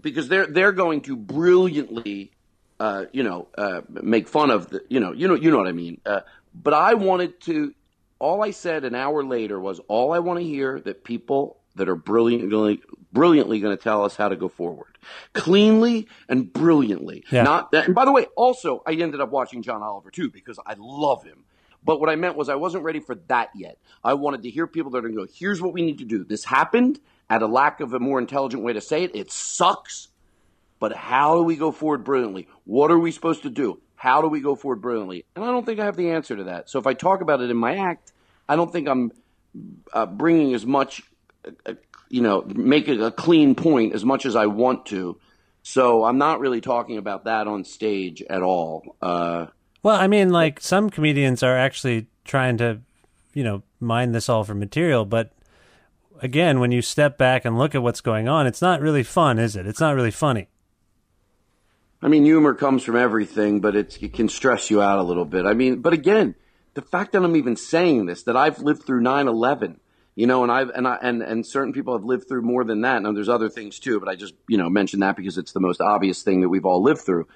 [0.00, 2.32] because they're they're going to brilliantly,
[2.78, 5.68] uh, you know, uh, make fun of the, you know, you know, you know what
[5.68, 6.00] I mean.
[6.04, 6.20] Uh,
[6.54, 7.74] but I wanted to.
[8.20, 11.88] All I said an hour later was, all I want to hear that people that
[11.88, 12.80] are brilliantly
[13.14, 14.98] brilliantly going to tell us how to go forward,
[15.32, 17.24] cleanly and brilliantly.
[17.30, 17.44] Yeah.
[17.44, 17.86] Not that.
[17.86, 21.24] And by the way, also I ended up watching John Oliver too because I love
[21.24, 21.44] him.
[21.82, 23.78] But what I meant was I wasn't ready for that yet.
[24.02, 26.04] I wanted to hear people that are going to go, here's what we need to
[26.04, 26.24] do.
[26.24, 26.98] This happened
[27.30, 29.14] at a lack of a more intelligent way to say it.
[29.14, 30.08] It sucks.
[30.78, 32.48] But how do we go forward brilliantly?
[32.64, 33.80] What are we supposed to do?
[33.96, 35.24] How do we go forward brilliantly?
[35.36, 36.68] And I don't think I have the answer to that.
[36.68, 38.12] So if I talk about it in my act,
[38.48, 39.12] I don't think I'm
[39.92, 41.02] uh, bringing as much,
[41.66, 41.74] uh,
[42.08, 45.18] you know, making a clean point as much as I want to.
[45.62, 48.96] So I'm not really talking about that on stage at all.
[49.00, 49.46] Uh,
[49.82, 52.80] Well, I mean, like some comedians are actually trying to,
[53.32, 55.32] you know, mine this all for material, but
[56.20, 59.38] again, when you step back and look at what's going on, it's not really fun,
[59.38, 59.66] is it?
[59.66, 60.48] It's not really funny.
[62.02, 65.24] I mean, humor comes from everything, but it's, it can stress you out a little
[65.24, 65.46] bit.
[65.46, 66.34] I mean, but again,
[66.74, 69.78] the fact that I'm even saying this, that I've lived through 9/11,
[70.16, 72.82] you know, and I've and I and and certain people have lived through more than
[72.82, 73.02] that.
[73.02, 75.60] Now, there's other things too, but I just you know mentioned that because it's the
[75.60, 77.26] most obvious thing that we've all lived through.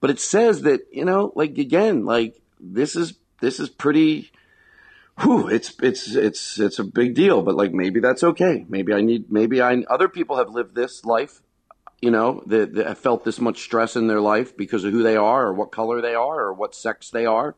[0.00, 4.30] But it says that you know, like again, like this is this is pretty
[5.20, 7.42] whew, it's it's it's it's a big deal.
[7.42, 8.66] But like maybe that's okay.
[8.68, 11.40] Maybe I need maybe I other people have lived this life,
[12.02, 15.02] you know, that, that have felt this much stress in their life because of who
[15.02, 17.54] they are or what color they are or what sex they are.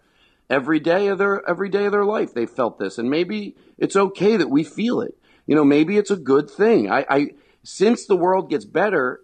[0.50, 3.96] Every day of their every day of their life, they felt this, and maybe it's
[3.96, 5.18] okay that we feel it.
[5.46, 6.90] You know, maybe it's a good thing.
[6.90, 7.26] I, I
[7.62, 9.20] since the world gets better,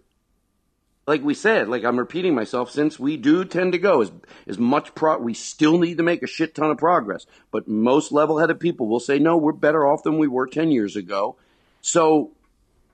[1.07, 4.11] like we said, like I'm repeating myself, since we do tend to go as
[4.45, 7.25] as much pro, we still need to make a shit ton of progress.
[7.51, 10.95] But most level-headed people will say, no, we're better off than we were ten years
[10.95, 11.37] ago.
[11.81, 12.31] So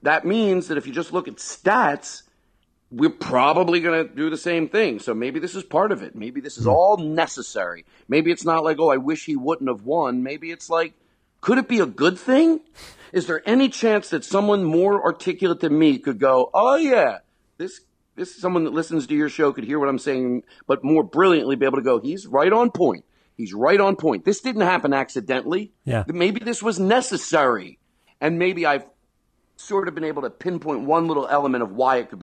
[0.02, 2.22] that means that if you just look at stats,
[2.92, 4.98] we're probably going to do the same thing.
[4.98, 6.14] So maybe this is part of it.
[6.14, 6.70] Maybe this is hmm.
[6.70, 7.86] all necessary.
[8.06, 10.22] Maybe it's not like, oh, I wish he wouldn't have won.
[10.22, 10.92] Maybe it's like,
[11.40, 12.60] could it be a good thing?
[13.12, 17.18] Is there any chance that someone more articulate than me could go, oh yeah,
[17.58, 17.80] this
[18.14, 21.56] this someone that listens to your show could hear what I'm saying, but more brilliantly
[21.56, 23.04] be able to go, he's right on point.
[23.36, 24.24] He's right on point.
[24.24, 25.72] This didn't happen accidentally.
[25.84, 26.04] Yeah.
[26.06, 27.78] Maybe this was necessary.
[28.20, 28.84] And maybe I've
[29.56, 32.22] sort of been able to pinpoint one little element of why it could be.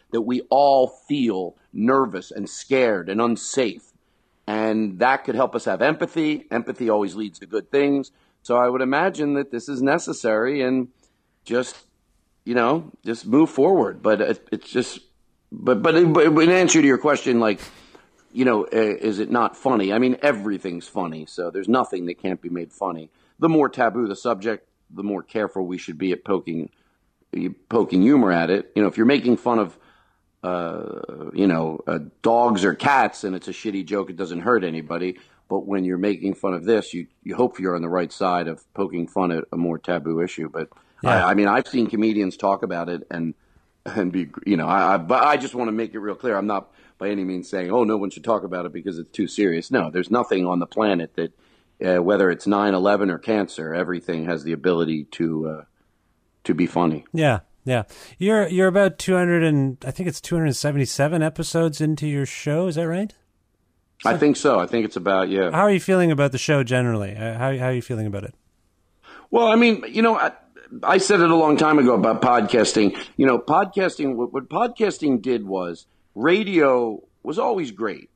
[0.11, 3.83] That we all feel nervous and scared and unsafe.
[4.47, 6.47] And that could help us have empathy.
[6.51, 8.11] Empathy always leads to good things.
[8.43, 10.89] So I would imagine that this is necessary and
[11.45, 11.77] just,
[12.43, 14.01] you know, just move forward.
[14.01, 14.99] But it, it's just,
[15.51, 17.61] but, but, in- but in answer to your question, like,
[18.33, 19.93] you know, is it not funny?
[19.93, 21.25] I mean, everything's funny.
[21.25, 23.09] So there's nothing that can't be made funny.
[23.39, 26.69] The more taboo the subject, the more careful we should be at poking
[27.69, 28.71] poking humor at it.
[28.75, 29.77] You know, if you're making fun of,
[30.43, 34.63] uh, you know, uh, dogs or cats and it's a shitty joke, it doesn't hurt
[34.63, 35.19] anybody.
[35.49, 38.47] But when you're making fun of this, you, you hope you're on the right side
[38.47, 40.49] of poking fun at a more taboo issue.
[40.49, 40.69] But
[41.03, 41.25] Yeah.
[41.25, 43.33] I, I mean, I've seen comedians talk about it and
[43.85, 46.37] and be, you know, I, I but I just want to make it real clear.
[46.37, 49.11] I'm not by any means saying, oh, no one should talk about it because it's
[49.11, 49.71] too serious.
[49.71, 51.33] No, there's nothing on the planet that,
[51.83, 55.63] uh, whether it's 9/11 or cancer, everything has the ability to uh,
[56.43, 57.05] to be funny.
[57.11, 57.83] Yeah, yeah.
[58.17, 62.07] You're you're about two hundred and I think it's two hundred seventy seven episodes into
[62.07, 62.67] your show.
[62.67, 63.13] Is that right?
[64.03, 64.59] I think so.
[64.59, 65.51] I think it's about yeah.
[65.51, 67.15] How are you feeling about the show generally?
[67.15, 68.33] Uh, How how are you feeling about it?
[69.29, 70.31] Well, I mean, you know, I,
[70.83, 72.97] I said it a long time ago about podcasting.
[73.15, 74.15] You know, podcasting.
[74.15, 78.09] What, what podcasting did was radio was always great.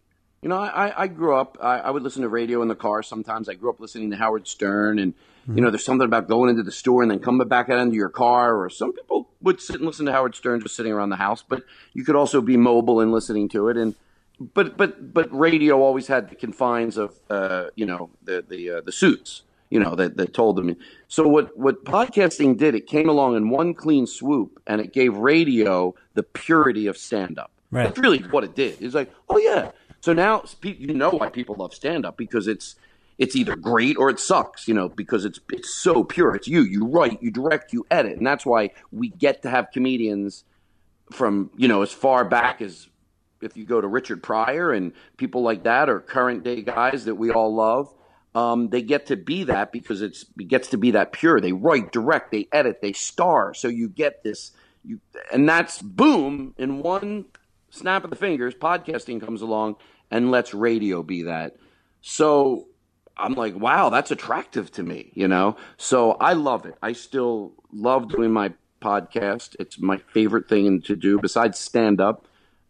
[0.45, 1.57] You know, I, I grew up.
[1.59, 3.01] I, I would listen to radio in the car.
[3.01, 5.15] Sometimes I grew up listening to Howard Stern, and
[5.47, 7.95] you know, there's something about going into the store and then coming back out into
[7.95, 8.55] your car.
[8.55, 11.41] Or some people would sit and listen to Howard Stern just sitting around the house,
[11.41, 13.77] but you could also be mobile and listening to it.
[13.77, 13.95] And
[14.39, 18.81] but but but radio always had the confines of uh, you know the the uh,
[18.81, 20.75] the suits you know that that told them.
[21.07, 22.75] So what what podcasting did?
[22.75, 27.39] It came along in one clean swoop, and it gave radio the purity of stand
[27.39, 27.49] up.
[27.71, 27.85] Right.
[27.85, 28.79] That's really what it did.
[28.79, 29.71] It's like, oh yeah.
[30.05, 32.75] So now you know why people love stand up because it's
[33.17, 36.35] it's either great or it sucks, you know, because it's it's so pure.
[36.35, 36.61] It's you.
[36.61, 40.43] You write, you direct, you edit, and that's why we get to have comedians
[41.11, 42.87] from you know as far back as
[43.41, 47.15] if you go to Richard Pryor and people like that, or current day guys that
[47.15, 47.91] we all love.
[48.35, 51.41] Um, they get to be that because it's it gets to be that pure.
[51.41, 53.55] They write, direct, they edit, they star.
[53.55, 54.51] So you get this,
[54.83, 54.99] you,
[55.33, 57.25] and that's boom in one
[57.71, 58.53] snap of the fingers.
[58.53, 59.77] Podcasting comes along
[60.15, 61.57] and lets radio be that.
[62.01, 62.67] So
[63.17, 65.57] I'm like, wow, that's attractive to me, you know?
[65.75, 66.75] So I love it.
[66.81, 69.57] I still love doing my podcast.
[69.59, 72.27] It's my favorite thing to do besides stand up.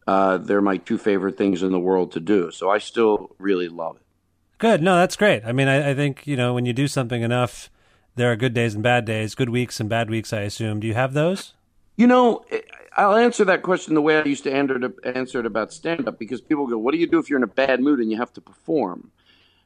[0.08, 2.50] Uh, they're my two favorite things in the world to do.
[2.50, 4.02] So I still really love it.
[4.58, 4.82] Good.
[4.82, 5.46] No, that's great.
[5.46, 7.70] I mean, I, I think you know when you do something enough,
[8.16, 10.32] there are good days and bad days, good weeks and bad weeks.
[10.32, 10.80] I assume.
[10.80, 11.54] Do you have those?
[11.98, 12.46] You know,
[12.96, 16.42] I'll answer that question the way I used to answer it about stand up because
[16.42, 18.34] people go, What do you do if you're in a bad mood and you have
[18.34, 19.12] to perform?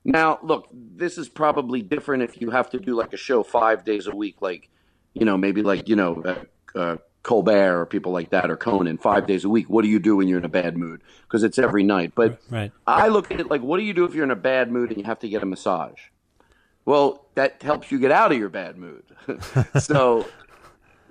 [0.03, 3.85] Now, look, this is probably different if you have to do like a show five
[3.85, 4.69] days a week, like,
[5.13, 8.97] you know, maybe like, you know, uh, uh, Colbert or people like that or Conan
[8.97, 9.69] five days a week.
[9.69, 11.01] What do you do when you're in a bad mood?
[11.23, 12.13] Because it's every night.
[12.15, 12.71] But right.
[12.87, 14.89] I look at it like, what do you do if you're in a bad mood
[14.89, 15.99] and you have to get a massage?
[16.85, 19.03] Well, that helps you get out of your bad mood.
[19.79, 20.25] so,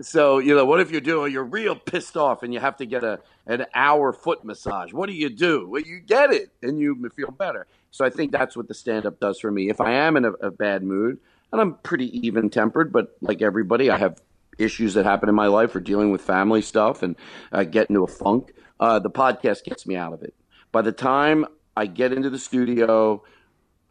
[0.01, 1.33] so you know, what if you're doing?
[1.33, 4.93] You're real pissed off and you have to get a an hour foot massage.
[4.93, 5.69] What do you do?
[5.69, 7.67] Well, you get it and you feel better.
[7.91, 9.71] So I think that's what the stand up does for me.
[9.71, 11.19] If I am in a, a bad mood,
[11.53, 14.21] and I'm pretty even tempered, but like everybody, I have
[14.59, 17.17] issues that happen in my life or dealing with family stuff and
[17.53, 18.53] uh, get into a funk.
[18.81, 20.35] Uh, the podcast gets me out of it.
[20.73, 21.47] By the time
[21.77, 23.23] I get into the studio,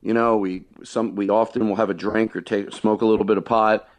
[0.02, 3.26] you know, we some we often will have a drink or take smoke a little
[3.26, 3.90] bit of pot.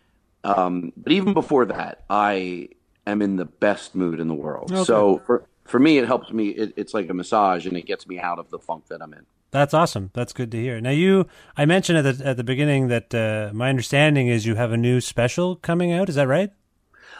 [0.44, 2.68] Um, but even before that, I
[3.06, 4.72] am in the best mood in the world.
[4.72, 4.84] Okay.
[4.84, 6.48] So for for me, it helps me.
[6.48, 9.12] It, it's like a massage, and it gets me out of the funk that I'm
[9.12, 9.26] in.
[9.50, 10.10] That's awesome.
[10.12, 10.80] That's good to hear.
[10.80, 11.26] Now, you,
[11.56, 14.76] I mentioned at the at the beginning that uh, my understanding is you have a
[14.76, 16.08] new special coming out.
[16.08, 16.50] Is that right?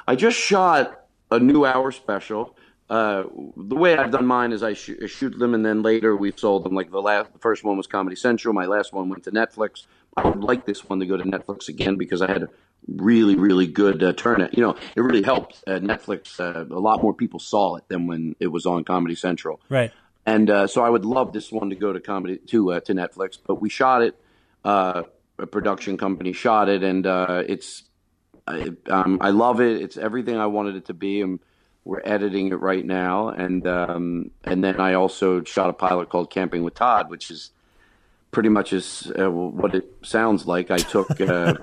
[0.07, 2.57] I just shot a new hour special.
[2.91, 3.25] Uh,
[3.57, 6.65] the way I've done mine is I sh- shoot them and then later we've sold
[6.65, 6.75] them.
[6.75, 8.55] Like the last, the first one was Comedy Central.
[8.55, 9.85] My last one went to Netflix.
[10.17, 12.49] I would like this one to go to Netflix again because I had
[12.87, 14.55] really, really good uh, turnout.
[14.55, 16.39] You know, it really helped uh, Netflix.
[16.41, 19.61] Uh, a lot more people saw it than when it was on Comedy Central.
[19.69, 19.93] Right.
[20.27, 22.95] And uh, so I would love this one to go to comedy to uh, to
[22.95, 23.39] Netflix.
[23.45, 24.15] But we shot it.
[24.65, 25.05] a
[25.51, 27.07] production company shot it, and
[27.49, 27.85] it's
[28.47, 29.81] I, um, I love it.
[29.81, 31.23] It's everything I wanted it to be.
[31.23, 31.41] And
[31.89, 33.29] we're editing it right now.
[33.29, 37.51] And um, and then I also shot a pilot called Camping with Todd, which is
[38.31, 40.71] pretty much is uh, what it sounds like.
[40.71, 41.21] I took.
[41.21, 41.55] Uh,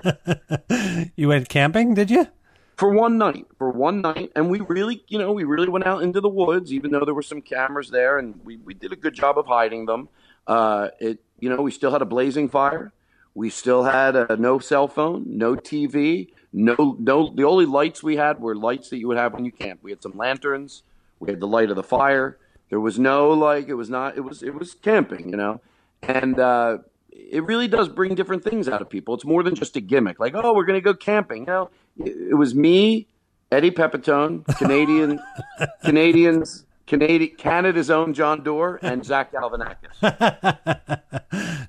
[1.16, 2.28] you went camping, did you?
[2.76, 6.02] For one night, for one night, and we really, you know, we really went out
[6.02, 8.96] into the woods, even though there were some cameras there, and we, we did a
[8.96, 10.10] good job of hiding them.
[10.46, 12.92] Uh, it, you know, we still had a blazing fire.
[13.34, 17.30] We still had a, no cell phone, no TV, no, no.
[17.34, 19.80] The only lights we had were lights that you would have when you camp.
[19.82, 20.82] We had some lanterns.
[21.20, 22.38] We had the light of the fire.
[22.70, 23.68] There was no like.
[23.68, 24.16] It was not.
[24.16, 24.42] It was.
[24.42, 25.28] It was camping.
[25.28, 25.60] You know,
[26.02, 26.78] and uh,
[27.10, 29.14] it really does bring different things out of people.
[29.14, 30.20] It's more than just a gimmick.
[30.20, 31.40] Like, oh, we're going to go camping.
[31.42, 33.08] You know, it, it was me,
[33.50, 35.20] Eddie Pepitone, Canadian,
[35.84, 41.00] Canadians, Canadian, Canada's own Jon Dore, and Zach Galifianakis.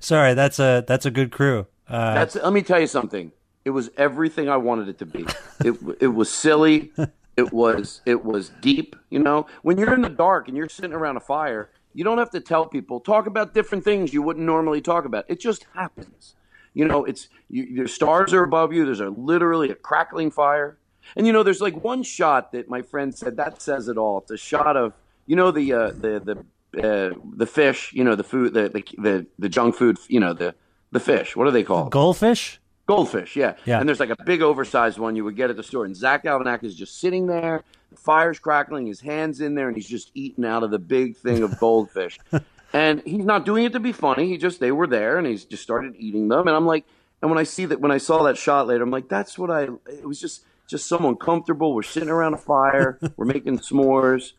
[0.00, 1.66] Sorry, that's a that's a good crew.
[1.88, 2.36] Uh, that's.
[2.36, 3.32] Let me tell you something.
[3.64, 5.26] It was everything I wanted it to be.
[5.64, 6.92] it it was silly.
[7.38, 8.96] It was it was deep.
[9.10, 12.18] You know, when you're in the dark and you're sitting around a fire, you don't
[12.18, 15.24] have to tell people talk about different things you wouldn't normally talk about.
[15.28, 16.34] It just happens.
[16.74, 18.84] You know, it's you, your stars are above you.
[18.84, 20.78] There's a literally a crackling fire,
[21.16, 24.18] and you know, there's like one shot that my friend said that says it all.
[24.18, 24.92] It's a shot of
[25.26, 27.92] you know the uh, the the uh, the fish.
[27.92, 29.98] You know the food the, the the the junk food.
[30.08, 30.54] You know the
[30.92, 31.34] the fish.
[31.36, 31.90] What are they called?
[31.90, 32.60] Goldfish.
[32.86, 33.54] Goldfish, yeah.
[33.66, 33.80] yeah.
[33.80, 35.84] And there's like a big oversized one you would get at the store.
[35.84, 37.77] And Zach Galifianakis is just sitting there, the
[38.08, 41.42] fire's crackling, his hands in there, and he's just eating out of the big thing
[41.42, 42.18] of goldfish.
[42.72, 44.26] and he's not doing it to be funny.
[44.28, 46.48] He just they were there, and he's just started eating them.
[46.48, 46.86] And I'm like,
[47.20, 49.50] and when I see that, when I saw that shot later, I'm like, that's what
[49.50, 49.64] I.
[49.90, 51.74] It was just just so uncomfortable.
[51.74, 54.32] We're sitting around a fire, we're making s'mores,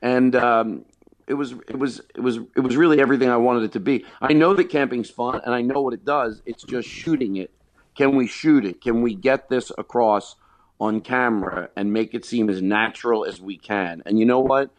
[0.00, 0.84] and um,
[1.26, 4.04] it was it was it was it was really everything I wanted it to be.
[4.20, 6.42] I know that camping's fun, and I know what it does.
[6.46, 7.50] It's just shooting it
[7.96, 8.80] can we shoot it?
[8.80, 10.36] Can we get this across
[10.80, 14.02] on camera and make it seem as natural as we can?
[14.06, 14.70] And you know what?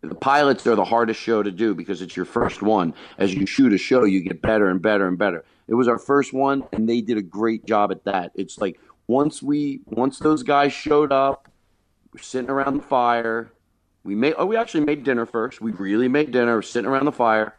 [0.00, 2.94] The pilots are the hardest show to do because it's your first one.
[3.16, 5.44] As you shoot a show, you get better and better and better.
[5.66, 8.32] It was our first one, and they did a great job at that.
[8.34, 11.50] It's like once we once those guys showed up,
[12.12, 13.50] we're sitting around the fire.
[14.02, 15.62] We made oh we actually made dinner first.
[15.62, 16.56] We really made dinner.
[16.56, 17.54] We're sitting around the fire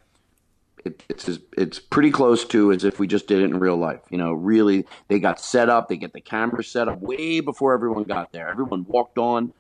[0.86, 3.76] it, it's as, it's pretty close to as if we just did it in real
[3.76, 4.02] life.
[4.10, 5.90] You know, really, they got set up.
[5.90, 8.48] They get the camera set up way before everyone got there.
[8.48, 9.52] Everyone walked on.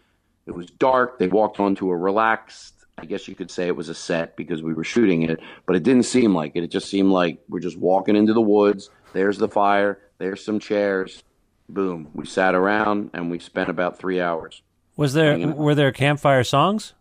[0.46, 1.18] It was dark.
[1.18, 2.74] They walked onto a relaxed.
[2.98, 5.76] I guess you could say it was a set because we were shooting it, but
[5.76, 6.64] it didn't seem like it.
[6.64, 8.90] It just seemed like we're just walking into the woods.
[9.12, 10.00] There's the fire.
[10.18, 11.24] There's some chairs.
[11.68, 12.10] Boom.
[12.14, 14.62] We sat around and we spent about three hours.
[14.96, 16.94] Was there were there campfire songs?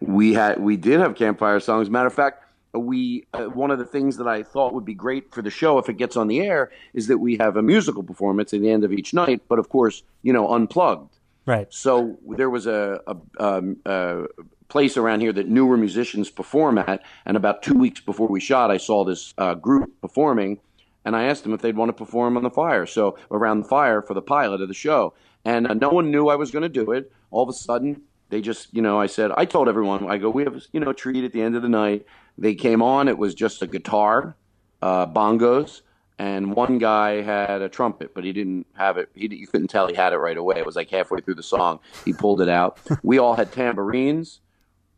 [0.00, 1.90] We had we did have campfire songs.
[1.90, 2.45] Matter of fact,
[2.78, 5.78] we uh, one of the things that I thought would be great for the show
[5.78, 8.70] if it gets on the air is that we have a musical performance at the
[8.70, 11.16] end of each night, but of course, you know, unplugged.
[11.46, 11.72] Right.
[11.72, 14.24] So there was a, a, um, a
[14.68, 18.70] place around here that newer musicians perform at, and about two weeks before we shot,
[18.70, 20.58] I saw this uh, group performing,
[21.04, 22.84] and I asked them if they'd want to perform on the fire.
[22.84, 25.14] So around the fire for the pilot of the show,
[25.44, 28.02] and uh, no one knew I was going to do it all of a sudden
[28.28, 30.90] they just, you know, I said, I told everyone, I go, we have, you know,
[30.90, 32.06] a treat at the end of the night.
[32.38, 33.08] They came on.
[33.08, 34.36] It was just a guitar,
[34.82, 35.82] uh, bongos,
[36.18, 39.10] and one guy had a trumpet, but he didn't have it.
[39.14, 40.56] He, you couldn't tell he had it right away.
[40.58, 42.78] It was like halfway through the song, he pulled it out.
[43.02, 44.40] We all had tambourines,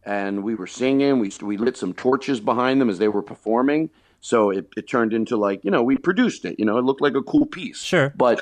[0.05, 1.18] and we were singing.
[1.18, 3.91] We we lit some torches behind them as they were performing.
[4.20, 6.59] So it, it turned into like you know we produced it.
[6.59, 7.83] You know, it looked like a cool piece.
[7.83, 8.41] Sure, but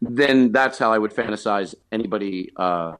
[0.00, 2.50] then that's how I would fantasize anybody.
[2.56, 2.96] Uh,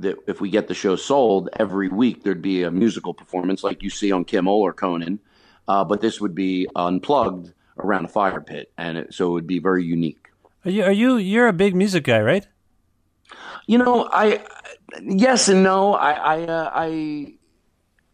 [0.00, 3.82] that if we get the show sold every week, there'd be a musical performance like
[3.82, 5.20] you see on Kimmel or Conan,
[5.68, 9.46] uh, but this would be unplugged around a fire pit, and it, so it would
[9.46, 10.28] be very unique.
[10.64, 10.84] Are you?
[10.84, 11.16] Are you?
[11.16, 12.46] You're a big music guy, right?
[13.66, 14.44] You know, I
[15.02, 15.94] yes and no.
[15.94, 17.34] I I uh, I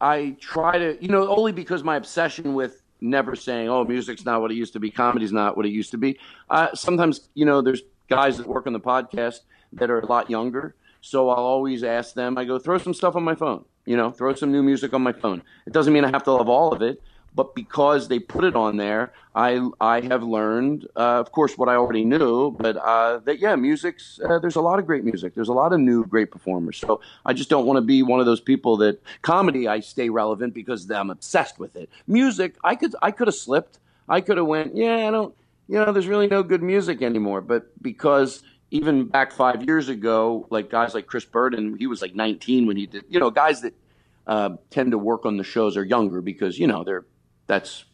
[0.01, 4.41] I try to, you know, only because my obsession with never saying, "Oh, music's not
[4.41, 6.19] what it used to be, comedy's not what it used to be."
[6.51, 9.41] Uh, sometimes, you know, there's guys that work on the podcast
[9.73, 13.17] that are a lot younger so I'll always ask them, I go, throw some stuff
[13.17, 15.43] on my phone, you know, throw some new music on my phone.
[15.67, 17.03] It doesn't mean I have to love all of it,
[17.37, 21.69] but because they put it on there, I I have learned, uh, of course, what
[21.69, 25.35] I already knew, but uh, that yeah, music's uh, there's a lot of great music.
[25.35, 26.79] There's a lot of new great performers.
[26.79, 30.09] So I just don't want to be one of those people that comedy I stay
[30.09, 31.91] relevant because I'm obsessed with it.
[32.07, 33.79] Music, I could I could have slipped.
[34.09, 35.35] I could have went, yeah, I don't,
[35.69, 37.41] you know, there's really no good music anymore.
[37.41, 42.15] But because even back five years ago, like guys like Chris Burden, he was like
[42.15, 43.05] 19 when he did.
[43.09, 43.75] You know, guys that
[44.27, 47.05] uh, tend to work on the shows are younger because you know they're
[47.47, 47.85] that's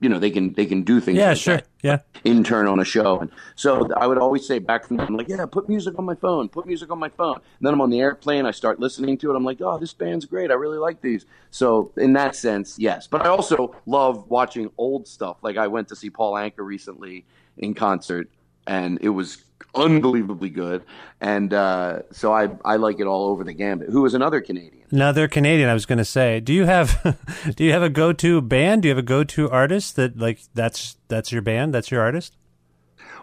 [0.00, 1.16] you know they can they can do things.
[1.16, 1.56] Yeah, like sure.
[1.56, 1.66] that.
[1.82, 5.16] Yeah, intern on a show, and so I would always say back from then, I'm
[5.16, 7.36] like, yeah, put music on my phone, put music on my phone.
[7.36, 9.36] And then I'm on the airplane, I start listening to it.
[9.36, 10.50] I'm like, oh, this band's great.
[10.50, 11.24] I really like these.
[11.50, 13.06] So in that sense, yes.
[13.06, 15.38] But I also love watching old stuff.
[15.42, 17.24] Like I went to see Paul Anka recently
[17.56, 18.28] in concert,
[18.66, 19.44] and it was
[19.74, 20.84] unbelievably good.
[21.20, 23.90] And uh, so I I like it all over the gambit.
[23.90, 24.84] Who is another Canadian?
[24.90, 25.68] Another Canadian.
[25.68, 27.16] I was going to say, do you have
[27.56, 28.82] do you have a go to band?
[28.82, 31.74] Do you have a go to artist that like that's that's your band?
[31.74, 32.36] That's your artist?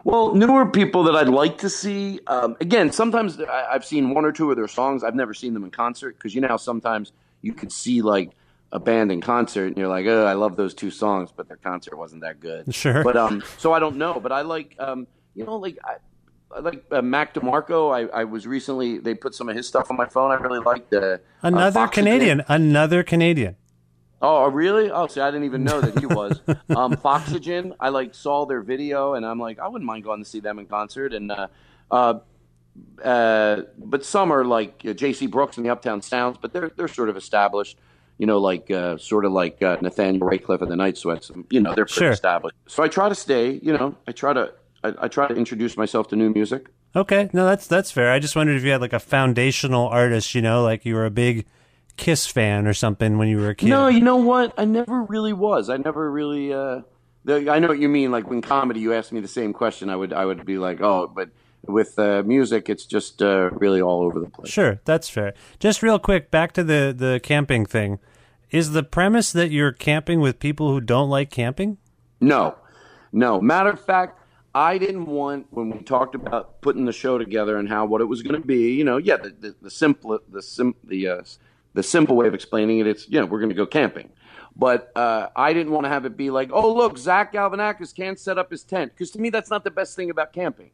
[0.03, 2.21] Well, newer people that I'd like to see.
[2.27, 5.03] Um, again, sometimes I've seen one or two of their songs.
[5.03, 7.11] I've never seen them in concert because you know how sometimes
[7.41, 8.31] you could see like
[8.71, 11.57] a band in concert and you're like, oh, I love those two songs, but their
[11.57, 12.73] concert wasn't that good.
[12.73, 13.03] Sure.
[13.03, 14.19] But um, so I don't know.
[14.19, 15.95] But I like um, you know, like I,
[16.61, 17.93] like uh, Mac DeMarco.
[17.93, 20.31] I, I was recently they put some of his stuff on my phone.
[20.31, 22.43] I really liked uh, another uh, Canadian.
[22.47, 23.55] Another Canadian.
[24.21, 24.91] Oh, really?
[24.91, 26.41] Oh, see, I didn't even know that he was.
[26.75, 27.73] um, Foxygen.
[27.79, 30.59] I like saw their video, and I'm like, I wouldn't mind going to see them
[30.59, 31.13] in concert.
[31.13, 31.47] And uh,
[31.89, 32.19] uh,
[33.03, 35.27] uh, but some are like uh, J.C.
[35.27, 37.77] Brooks and the Uptown Sounds, but they're they're sort of established.
[38.17, 41.31] You know, like uh, sort of like uh, Nathaniel Rateliff and the Night Sweats.
[41.49, 42.11] You know, they're pretty Sure.
[42.11, 42.57] established.
[42.67, 43.61] So I try to stay.
[43.63, 44.51] You know, I try to
[44.83, 46.67] I, I try to introduce myself to new music.
[46.95, 48.11] Okay, no, that's that's fair.
[48.11, 51.05] I just wondered if you had like a foundational artist, you know, like you were
[51.05, 51.45] a big
[51.99, 53.67] Kiss fan or something when you were a kid.
[53.67, 54.53] No, you know what?
[54.57, 55.69] I never really was.
[55.69, 56.53] I never really.
[56.53, 56.81] Uh,
[57.25, 58.09] the, I know what you mean.
[58.09, 60.79] Like when comedy, you asked me the same question, I would I would be like,
[60.81, 61.29] oh, but
[61.67, 64.49] with uh, music, it's just uh, really all over the place.
[64.49, 65.33] Sure, that's fair.
[65.59, 67.99] Just real quick, back to the the camping thing.
[68.49, 71.77] Is the premise that you're camping with people who don't like camping?
[72.21, 72.55] No,
[73.11, 73.39] no.
[73.41, 74.18] Matter of fact,
[74.59, 78.05] I didn't want when we talked about putting the show together and how what it
[78.05, 78.73] was going to be.
[78.73, 81.21] You know, yeah, the the, the simple the sim the uh,
[81.73, 82.87] the simple way of explaining it.
[82.87, 84.09] It's you know we're going to go camping.
[84.57, 88.19] But uh, I didn't want to have it be like, oh look, Zach Galifianakis can't
[88.19, 90.71] set up his tent because to me that's not the best thing about camping.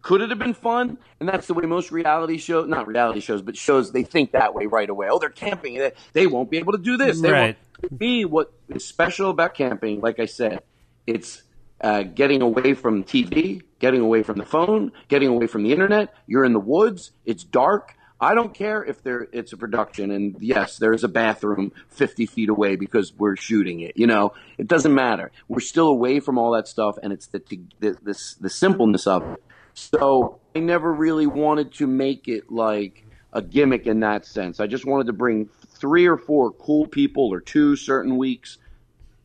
[0.00, 0.96] Could it have been fun?
[1.20, 4.54] And that's the way most reality shows, not reality shows, but shows they think that
[4.54, 5.08] way right away.
[5.10, 5.74] Oh, they're camping.
[5.74, 7.20] They, they won't be able to do this.
[7.20, 7.56] They Right.
[7.82, 8.00] won't.
[8.00, 10.62] Me, what is special about camping, like I said,
[11.06, 11.42] it's
[11.80, 16.14] uh, getting away from TV, getting away from the phone, getting away from the internet.
[16.26, 17.12] You're in the woods.
[17.24, 17.94] It's dark.
[18.20, 22.48] I don't care if there it's a production and yes, there's a bathroom 50 feet
[22.48, 23.96] away because we're shooting it.
[23.96, 25.30] You know, it doesn't matter.
[25.46, 27.42] We're still away from all that stuff, and it's the
[27.80, 29.42] the the, the simpleness of it.
[29.74, 34.58] So I never really wanted to make it like a gimmick in that sense.
[34.58, 35.48] I just wanted to bring
[35.78, 38.58] three or four cool people or two certain weeks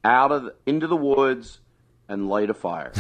[0.04, 1.60] out of into the woods
[2.08, 2.92] and light a fire.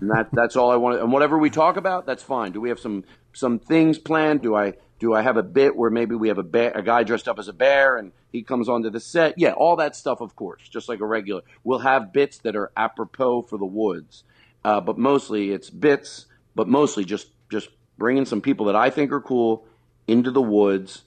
[0.00, 1.00] and that that's all I wanted.
[1.00, 2.52] And whatever we talk about, that's fine.
[2.52, 4.42] Do we have some some things planned?
[4.42, 7.02] Do I do I have a bit where maybe we have a bear, a guy
[7.02, 9.34] dressed up as a bear and he comes onto the set?
[9.36, 11.42] Yeah, all that stuff, of course, just like a regular.
[11.62, 14.24] We'll have bits that are apropos for the woods,
[14.64, 16.26] uh, but mostly it's bits.
[16.54, 19.66] But mostly just just bringing some people that I think are cool
[20.06, 21.02] into the woods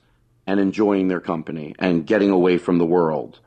[0.45, 3.39] and enjoying their company and getting away from the world.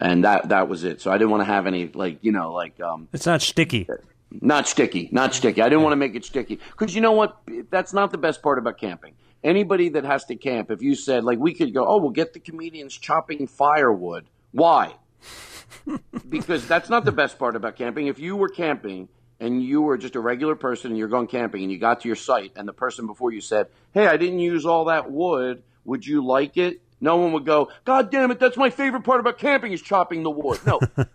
[0.00, 1.00] And that that was it.
[1.02, 3.86] So I didn't want to have any like you know like um, It's not sticky.
[4.30, 5.60] not sticky, not sticky.
[5.60, 7.36] I didn't want to make it sticky because you know what?
[7.70, 9.14] That's not the best part about camping.
[9.44, 12.32] anybody that has to camp, if you said like we could go, oh, we'll get
[12.32, 14.26] the comedians chopping firewood.
[14.52, 14.94] Why?
[16.28, 18.06] because that's not the best part about camping.
[18.06, 21.62] If you were camping and you were just a regular person and you're going camping
[21.62, 24.38] and you got to your site and the person before you said, "Hey, I didn't
[24.40, 25.62] use all that wood.
[25.84, 29.20] Would you like it?" No one would go, "God damn it, that's my favorite part
[29.20, 30.80] about camping is chopping the wood." No.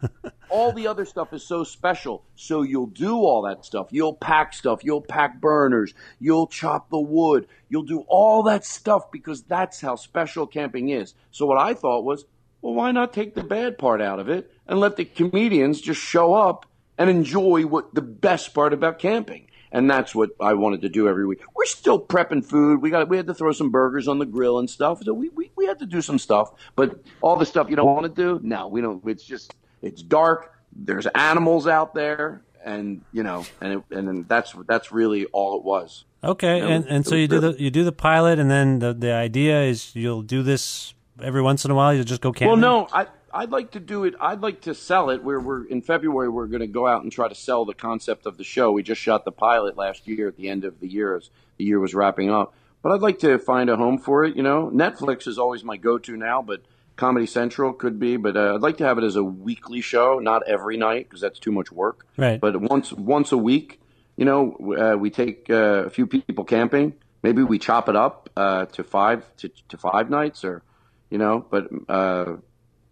[0.49, 2.23] all the other stuff is so special.
[2.35, 3.87] So you'll do all that stuff.
[3.91, 4.83] You'll pack stuff.
[4.83, 5.93] You'll pack burners.
[6.19, 7.47] You'll chop the wood.
[7.69, 11.13] You'll do all that stuff because that's how special camping is.
[11.31, 12.25] So what I thought was,
[12.61, 16.01] well, why not take the bad part out of it and let the comedians just
[16.01, 16.65] show up
[16.97, 19.47] and enjoy what the best part about camping?
[19.75, 21.41] And that's what I wanted to do every week.
[21.53, 22.81] We're still prepping food.
[22.81, 25.03] We got we had to throw some burgers on the grill and stuff.
[25.03, 26.53] So we, we, we had to do some stuff.
[26.77, 29.05] But all the stuff you don't want to do, no, we don't.
[29.05, 30.53] It's just it's dark.
[30.73, 35.65] There's animals out there, and you know, and it, and that's that's really all it
[35.65, 36.05] was.
[36.23, 38.79] Okay, You know, and and so you do the you do the pilot, and then
[38.79, 41.93] the the idea is you'll do this every once in a while.
[41.93, 42.61] You'll just go camping.
[42.61, 44.15] Well, no, I I'd like to do it.
[44.19, 45.23] I'd like to sell it.
[45.23, 48.25] Where we're in February, we're going to go out and try to sell the concept
[48.25, 48.71] of the show.
[48.71, 51.65] We just shot the pilot last year at the end of the year as the
[51.65, 52.53] year was wrapping up.
[52.81, 54.35] But I'd like to find a home for it.
[54.35, 56.61] You know, Netflix is always my go-to now, but
[56.95, 58.15] Comedy Central could be.
[58.15, 61.19] But uh, I'd like to have it as a weekly show, not every night because
[61.19, 62.05] that's too much work.
[62.15, 62.39] Right.
[62.39, 63.81] But once once a week,
[64.15, 66.93] you know, uh, we take uh, a few people camping.
[67.21, 70.61] Maybe we chop it up uh, to five to, to five nights, or
[71.09, 71.45] you know.
[71.49, 72.35] But uh,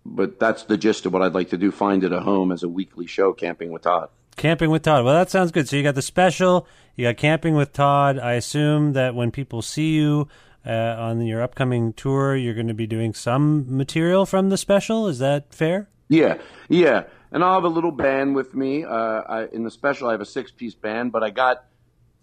[0.06, 1.72] but that's the gist of what I'd like to do.
[1.72, 4.10] Find it a home as a weekly show, camping with Todd.
[4.36, 5.06] Camping with Todd.
[5.06, 5.70] Well, that sounds good.
[5.70, 8.20] So you got the special, you got camping with Todd.
[8.20, 10.28] I assume that when people see you
[10.66, 15.08] uh, on your upcoming tour, you're going to be doing some material from the special.
[15.08, 15.89] Is that fair?
[16.10, 17.04] Yeah, yeah.
[17.32, 18.84] And I'll have a little band with me.
[18.84, 21.66] Uh, I, in the special, I have a six-piece band, but I got.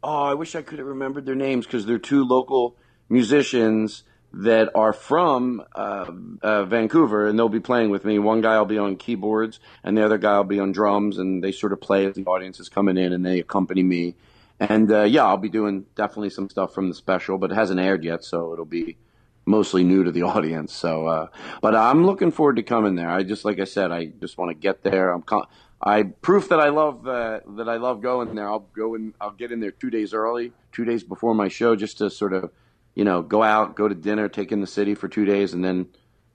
[0.03, 2.77] Oh, I wish I could have remembered their names because they're two local
[3.09, 6.11] musicians that are from uh,
[6.43, 8.19] uh, Vancouver, and they'll be playing with me.
[8.19, 11.43] One guy will be on keyboards, and the other guy will be on drums, and
[11.43, 14.15] they sort of play as the audience is coming in, and they accompany me.
[14.61, 17.81] And uh, yeah, I'll be doing definitely some stuff from the special, but it hasn't
[17.81, 18.99] aired yet, so it'll be
[19.47, 20.73] mostly new to the audience.
[20.73, 21.27] So, uh,
[21.61, 23.11] but I'm looking forward to coming there.
[23.11, 25.11] I just, like I said, I just want to get there.
[25.13, 25.47] I'm, con-
[25.83, 28.49] I proof that I love uh, that I love going there.
[28.49, 31.75] I'll go and I'll get in there two days early, two days before my show,
[31.75, 32.51] just to sort of,
[32.95, 35.65] you know, go out, go to dinner, take in the city for two days, and
[35.65, 35.89] then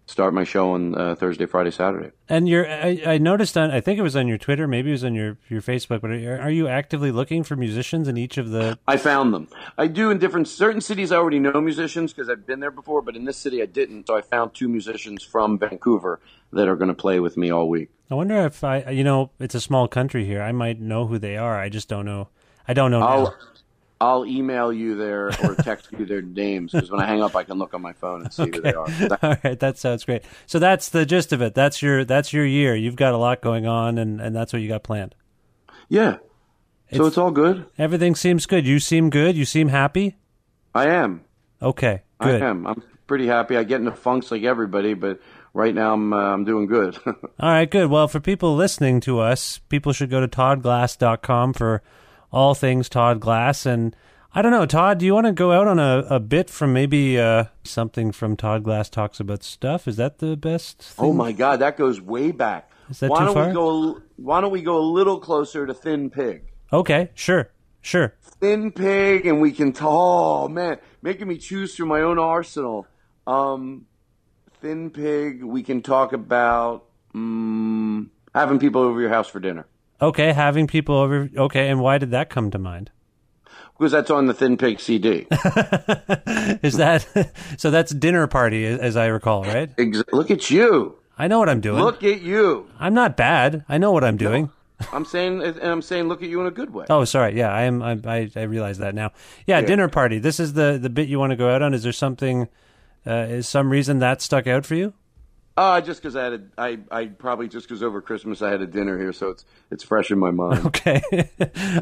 [0.08, 2.12] start my show on uh, Thursday, Friday, Saturday.
[2.30, 4.94] And you're, I, I noticed on, I think it was on your Twitter, maybe it
[4.94, 8.38] was on your, your Facebook, but are, are you actively looking for musicians in each
[8.38, 8.78] of the?
[8.88, 9.48] I found them.
[9.78, 11.12] I do in different certain cities.
[11.12, 14.08] I already know musicians because I've been there before, but in this city I didn't.
[14.08, 16.20] So I found two musicians from Vancouver
[16.54, 17.90] that are going to play with me all week.
[18.10, 20.42] I wonder if I, you know, it's a small country here.
[20.42, 21.60] I might know who they are.
[21.60, 22.30] I just don't know.
[22.68, 23.34] I don't know.
[24.02, 27.44] I'll email you their or text you their names because when I hang up, I
[27.44, 28.88] can look on my phone and see who they are.
[29.22, 30.24] All right, that sounds great.
[30.46, 31.56] So that's the gist of it.
[31.56, 32.76] That's your that's your year.
[32.76, 35.16] You've got a lot going on, and and that's what you got planned.
[35.88, 36.18] Yeah.
[36.94, 37.66] So it's all good.
[37.78, 38.66] Everything seems good.
[38.66, 39.36] You seem good.
[39.36, 40.18] You seem happy.
[40.74, 41.24] I am.
[41.62, 42.42] Okay, good.
[42.42, 42.68] I am.
[42.68, 43.58] I'm pretty happy.
[43.58, 45.20] I get into funks like everybody, but
[45.54, 46.98] right now I'm uh, I'm doing good.
[47.06, 47.90] All right, good.
[47.90, 51.82] Well, for people listening to us, people should go to toddglass.com for
[52.32, 53.66] all things Todd Glass.
[53.66, 53.96] And
[54.34, 56.74] I don't know, Todd, do you want to go out on a, a bit from
[56.74, 59.88] maybe uh, something from Todd Glass Talks About Stuff?
[59.88, 60.82] Is that the best?
[60.82, 61.06] Thing?
[61.06, 62.70] oh my God, that goes way back.
[62.90, 63.48] Is that why too don't far?
[63.48, 64.02] we go?
[64.18, 66.44] Why don't we go a little closer to Thin Pig?
[66.74, 67.50] Okay, sure,
[67.82, 68.16] sure.
[68.22, 69.72] Thin Pig, and we can.
[69.72, 69.90] talk.
[69.90, 72.88] oh man, making me choose through my own arsenal.
[73.26, 73.86] Um,
[74.62, 75.44] Thin Pig.
[75.44, 79.66] We can talk about mm, having people over your house for dinner
[80.02, 81.30] Okay, having people over.
[81.36, 82.92] Okay, and why did that come to mind?
[83.78, 85.28] because that's on the Thin Pig CD.
[86.64, 87.06] Is that
[87.58, 87.72] so?
[87.72, 89.70] That's dinner party, as I recall, right?
[90.12, 90.98] Look at you.
[91.18, 91.82] I know what I'm doing.
[91.82, 92.70] Look at you.
[92.80, 93.66] I'm not bad.
[93.70, 94.50] I know what I'm doing.
[94.92, 96.86] I'm saying, and I'm saying, look at you in a good way.
[96.90, 97.38] Oh, sorry.
[97.38, 97.82] Yeah, I am.
[97.82, 99.12] I I, I realize that now.
[99.48, 100.20] Yeah, dinner party.
[100.20, 101.74] This is the the bit you want to go out on.
[101.74, 102.48] Is there something?
[103.08, 104.94] Uh, is some reason that stuck out for you?
[105.58, 108.62] Uh, just because I had a, I, I probably just because over Christmas I had
[108.62, 110.66] a dinner here, so it's it's fresh in my mind.
[110.66, 111.02] Okay.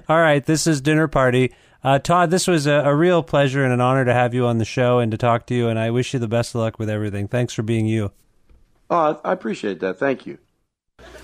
[0.07, 0.45] All right.
[0.45, 1.53] This is dinner party.
[1.83, 4.57] Uh, Todd, this was a, a real pleasure and an honor to have you on
[4.57, 5.67] the show and to talk to you.
[5.69, 7.27] And I wish you the best of luck with everything.
[7.27, 8.11] Thanks for being you.
[8.89, 9.97] Oh, I appreciate that.
[9.97, 10.37] Thank you.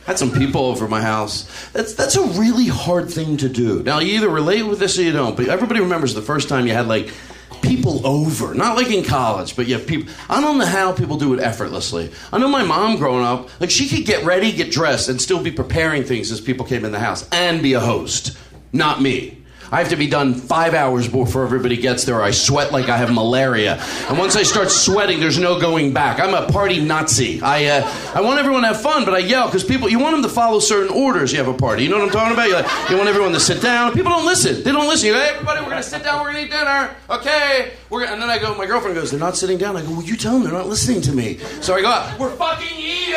[0.05, 1.69] had some people over my house.
[1.71, 3.83] That's that's a really hard thing to do.
[3.83, 5.37] Now you either relate with this or you don't.
[5.37, 7.13] But everybody remembers the first time you had like
[7.69, 8.55] people over.
[8.55, 10.11] Not like in college, but you have people.
[10.27, 12.11] I don't know how people do it effortlessly.
[12.33, 15.41] I know my mom growing up, like she could get ready, get dressed, and still
[15.41, 18.35] be preparing things as people came in the house and be a host.
[18.73, 19.38] Not me.
[19.71, 22.21] I have to be done five hours before everybody gets there.
[22.21, 23.75] I sweat like I have malaria.
[24.09, 26.19] And once I start sweating, there's no going back.
[26.19, 27.41] I'm a party Nazi.
[27.41, 30.15] I, uh, I want everyone to have fun, but I yell because people, you want
[30.15, 31.31] them to follow certain orders.
[31.31, 31.83] You have a party.
[31.83, 32.47] You know what I'm talking about?
[32.47, 33.93] You, like, you want everyone to sit down.
[33.93, 34.63] People don't listen.
[34.63, 35.07] They don't listen.
[35.07, 36.23] You go, hey, everybody, we're going to sit down.
[36.23, 36.95] We're going to eat dinner.
[37.09, 37.73] Okay.
[37.89, 39.77] We're gonna, and then I go, my girlfriend goes, they're not sitting down.
[39.77, 41.37] I go, well, you tell them they're not listening to me.
[41.61, 43.13] So I go, up, we're fucking eating.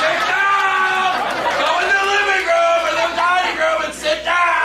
[0.00, 1.16] sit down.
[1.60, 4.55] Go in the living room or the dining room and sit down.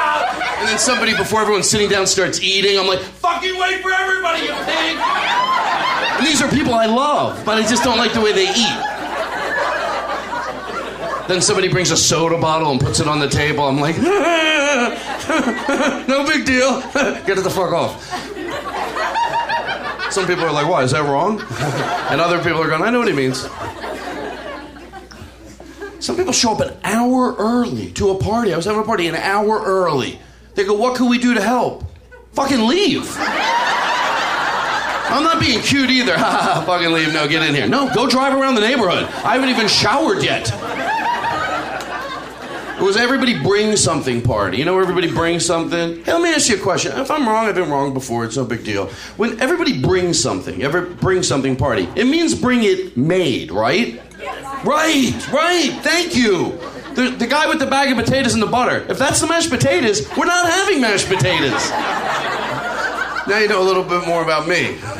[0.61, 2.77] And then somebody, before everyone's sitting down, starts eating.
[2.77, 4.95] I'm like, fucking wait for everybody, you pig.
[6.19, 8.79] And these are people I love, but I just don't like the way they eat.
[11.27, 13.63] Then somebody brings a soda bottle and puts it on the table.
[13.63, 13.97] I'm like,
[16.07, 16.79] no big deal.
[17.25, 18.07] Get it the fuck off.
[20.11, 20.83] Some people are like, why?
[20.83, 21.41] Is that wrong?
[22.11, 23.47] and other people are going, I know what he means.
[25.99, 28.53] Some people show up an hour early to a party.
[28.53, 30.19] I was having a party an hour early.
[30.55, 31.83] They go, what can we do to help?
[32.33, 33.05] Fucking leave.
[35.11, 36.17] I'm not being cute either.
[36.17, 37.13] fucking leave.
[37.13, 37.67] No, get in here.
[37.67, 39.03] No, go drive around the neighborhood.
[39.25, 40.49] I haven't even showered yet.
[42.81, 44.57] It was everybody bring something party.
[44.57, 46.03] You know, everybody brings something.
[46.03, 46.93] Hey, let me ask you a question.
[46.99, 48.25] If I'm wrong, I've been wrong before.
[48.25, 48.87] It's no big deal.
[49.17, 54.01] When everybody brings something, ever bring something party, it means bring it made, right?
[54.63, 55.79] Right, right.
[55.83, 56.57] Thank you.
[56.95, 58.85] The, the guy with the bag of potatoes and the butter.
[58.89, 61.69] If that's the mashed potatoes, we're not having mashed potatoes.
[63.27, 64.77] now you know a little bit more about me.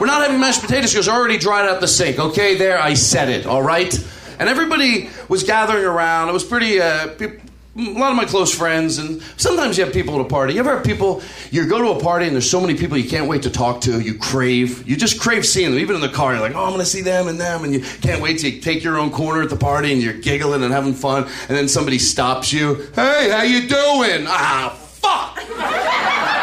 [0.00, 2.18] we're not having mashed potatoes because I already dried out the sink.
[2.18, 3.92] Okay, there, I said it, all right?
[4.38, 6.28] And everybody was gathering around.
[6.28, 7.38] It was pretty, uh, pe-
[7.80, 10.54] a lot of my close friends, and sometimes you have people at a party.
[10.54, 13.08] You ever have people, you go to a party and there's so many people you
[13.08, 15.80] can't wait to talk to, you crave, you just crave seeing them.
[15.80, 17.80] Even in the car, you're like, oh, I'm gonna see them and them, and you
[17.80, 20.94] can't wait to take your own corner at the party and you're giggling and having
[20.94, 24.26] fun, and then somebody stops you, hey, how you doing?
[24.28, 26.36] Ah, fuck!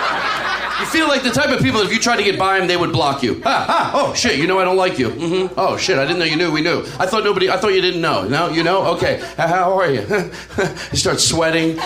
[0.79, 2.77] You feel like the type of people, if you tried to get by them, they
[2.77, 3.41] would block you.
[3.45, 5.09] Oh shit, you know I don't like you.
[5.09, 5.53] Mm-hmm.
[5.57, 6.81] Oh shit, I didn't know you knew we knew.
[6.99, 8.27] I thought nobody, I thought you didn't know.
[8.27, 8.85] No, you know?
[8.95, 10.01] Okay, how, how are you?
[10.91, 11.77] you start sweating.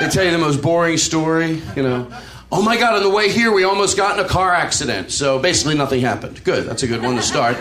[0.00, 2.10] They tell you the most boring story, you know.
[2.50, 5.10] Oh my God, on the way here, we almost got in a car accident.
[5.10, 6.42] So basically, nothing happened.
[6.44, 7.56] Good, that's a good one to start.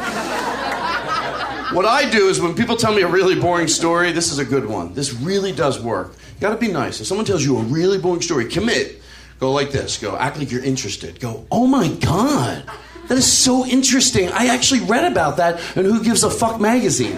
[1.73, 4.45] What I do is when people tell me a really boring story, this is a
[4.45, 4.93] good one.
[4.93, 6.15] This really does work.
[6.35, 6.99] You gotta be nice.
[6.99, 9.00] If someone tells you a really boring story, commit.
[9.41, 9.97] Go like this.
[9.97, 11.19] Go, act like you're interested.
[11.19, 12.63] Go, oh my God,
[13.07, 14.29] that is so interesting.
[14.29, 17.17] I actually read about that in Who Gives a Fuck magazine.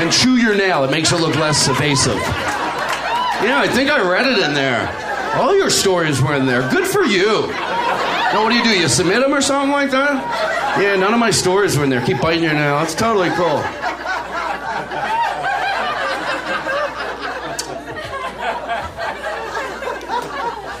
[0.00, 2.16] and chew your nail, it makes it look less evasive.
[2.16, 4.88] Yeah, I think I read it in there.
[5.34, 6.66] All your stories were in there.
[6.70, 7.48] Good for you.
[7.48, 8.70] Now, what do you do?
[8.70, 10.80] You submit them or something like that?
[10.80, 12.04] Yeah, none of my stories were in there.
[12.06, 12.78] Keep biting your nail.
[12.78, 13.62] That's totally cool.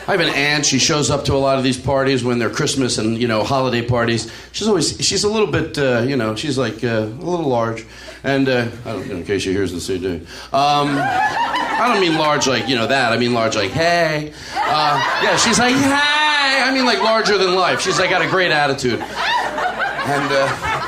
[0.08, 0.64] I have an aunt.
[0.64, 3.42] She shows up to a lot of these parties when they're Christmas and you know
[3.42, 4.30] holiday parties.
[4.52, 7.84] She's always she's a little bit uh, you know she's like uh, a little large,
[8.22, 10.16] and uh, in case she hears the CD.
[10.52, 13.12] Um, I don't mean large like you know that.
[13.12, 14.32] I mean large like hey.
[14.54, 16.62] Uh, yeah, she's like hey.
[16.62, 17.80] I mean like larger than life.
[17.80, 20.32] She's like got a great attitude, and.
[20.32, 20.82] Uh,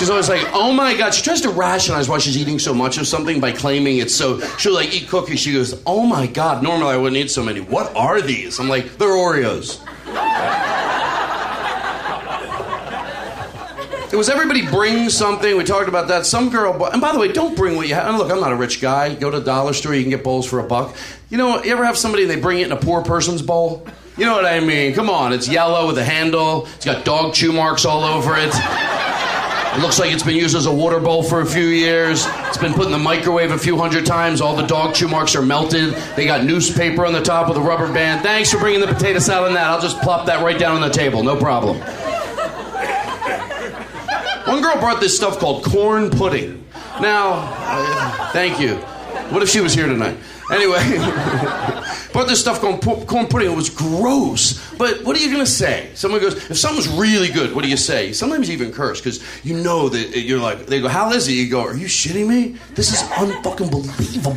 [0.00, 1.12] She's always like, oh my God.
[1.12, 4.40] She tries to rationalize why she's eating so much of something by claiming it's so.
[4.56, 5.40] She'll like eat cookies.
[5.40, 6.62] She goes, oh my God.
[6.62, 7.60] Normally I wouldn't eat so many.
[7.60, 8.58] What are these?
[8.58, 9.78] I'm like, they're Oreos.
[14.10, 15.54] It was everybody bring something.
[15.54, 16.24] We talked about that.
[16.24, 18.08] Some girl, and by the way, don't bring what you have.
[18.08, 19.14] And look, I'm not a rich guy.
[19.14, 20.96] Go to the dollar store, you can get bowls for a buck.
[21.28, 23.86] You know, you ever have somebody and they bring it in a poor person's bowl?
[24.16, 24.94] You know what I mean?
[24.94, 26.64] Come on, it's yellow with a handle.
[26.76, 28.89] It's got dog chew marks all over it.
[29.72, 32.26] It looks like it's been used as a water bowl for a few years.
[32.48, 34.40] It's been put in the microwave a few hundred times.
[34.40, 35.94] All the dog chew marks are melted.
[36.16, 38.22] They got newspaper on the top with a rubber band.
[38.22, 39.70] Thanks for bringing the potato salad and that.
[39.70, 41.22] I'll just plop that right down on the table.
[41.22, 41.78] No problem.
[44.46, 46.64] One girl brought this stuff called corn pudding.
[47.00, 48.74] Now, uh, thank you.
[49.30, 50.16] What if she was here tonight?
[50.50, 50.80] Anyway,
[52.12, 53.50] brought this stuff called corn pudding.
[53.50, 54.58] It was gross.
[54.76, 55.90] But what are you going to say?
[55.94, 58.12] Someone goes, if something's really good, what do you say?
[58.12, 61.32] Sometimes you even curse because you know that you're like, they go, how is it?
[61.32, 62.56] You go, are you shitting me?
[62.74, 64.34] This is unfucking believable.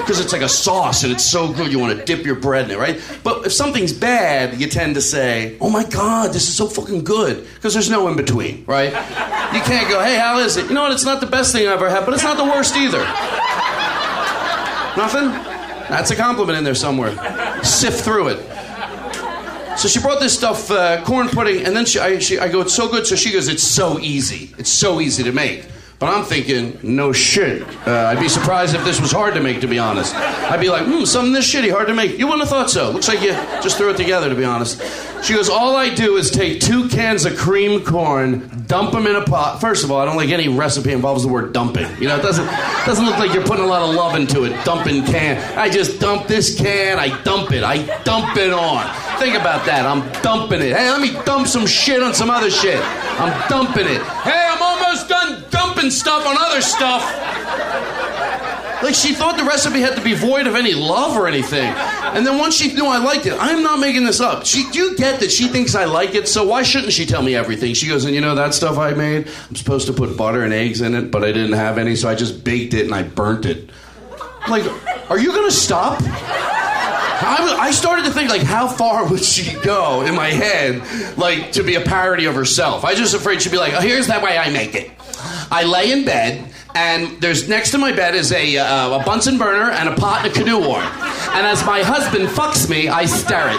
[0.00, 2.66] Because it's like a sauce and it's so good you want to dip your bread
[2.66, 3.02] in it, right?
[3.24, 7.04] But if something's bad, you tend to say, oh my God, this is so fucking
[7.04, 7.46] good.
[7.54, 8.92] Because there's no in between, right?
[9.54, 10.68] You can't go, hey, how is it?
[10.68, 10.92] You know what?
[10.92, 13.04] It's not the best thing I've ever had, but it's not the worst either.
[14.96, 15.28] Nothing?
[15.88, 17.12] That's a compliment in there somewhere.
[17.64, 19.78] Sift through it.
[19.78, 22.60] So she brought this stuff, uh, corn pudding, and then she I, she, I go,
[22.60, 23.06] it's so good.
[23.06, 24.54] So she goes, it's so easy.
[24.58, 25.66] It's so easy to make.
[26.00, 27.60] But I'm thinking, no shit.
[27.86, 30.14] Uh, I'd be surprised if this was hard to make, to be honest.
[30.14, 32.18] I'd be like, hmm, something this shitty, hard to make.
[32.18, 32.90] You wouldn't have thought so.
[32.90, 33.32] Looks like you
[33.62, 34.80] just threw it together, to be honest.
[35.22, 39.14] She goes, all I do is take two cans of cream corn, dump them in
[39.14, 39.60] a pot.
[39.60, 41.86] First of all, I don't like any recipe involves the word dumping.
[42.00, 42.46] You know, it doesn't
[42.86, 44.64] doesn't look like you're putting a lot of love into it.
[44.64, 45.36] Dumping can.
[45.58, 46.98] I just dump this can.
[46.98, 47.62] I dump it.
[47.62, 48.86] I dump it on.
[49.18, 49.84] Think about that.
[49.84, 50.74] I'm dumping it.
[50.74, 52.80] Hey, let me dump some shit on some other shit.
[53.20, 54.00] I'm dumping it.
[54.00, 55.39] Hey, I'm almost done
[55.88, 57.02] stuff on other stuff.
[58.82, 61.66] Like she thought the recipe had to be void of any love or anything.
[61.66, 64.46] And then once she knew I liked it, I'm not making this up.
[64.46, 67.34] She, you get that she thinks I like it, so why shouldn't she tell me
[67.34, 67.74] everything?
[67.74, 69.28] She goes, and you know that stuff I made?
[69.48, 72.08] I'm supposed to put butter and eggs in it, but I didn't have any, so
[72.08, 73.70] I just baked it and I burnt it.
[74.48, 74.64] Like,
[75.10, 76.00] are you gonna stop?
[77.22, 80.82] I, I started to think like, how far would she go in my head,
[81.18, 82.84] like to be a parody of herself?
[82.84, 84.90] I just afraid she'd be like, oh, here's that way I make it.
[85.50, 89.36] I lay in bed, and there's next to my bed is a, uh, a Bunsen
[89.36, 90.84] burner and a pot and a canoe warm.
[91.34, 93.58] And as my husband fucks me, I stare it.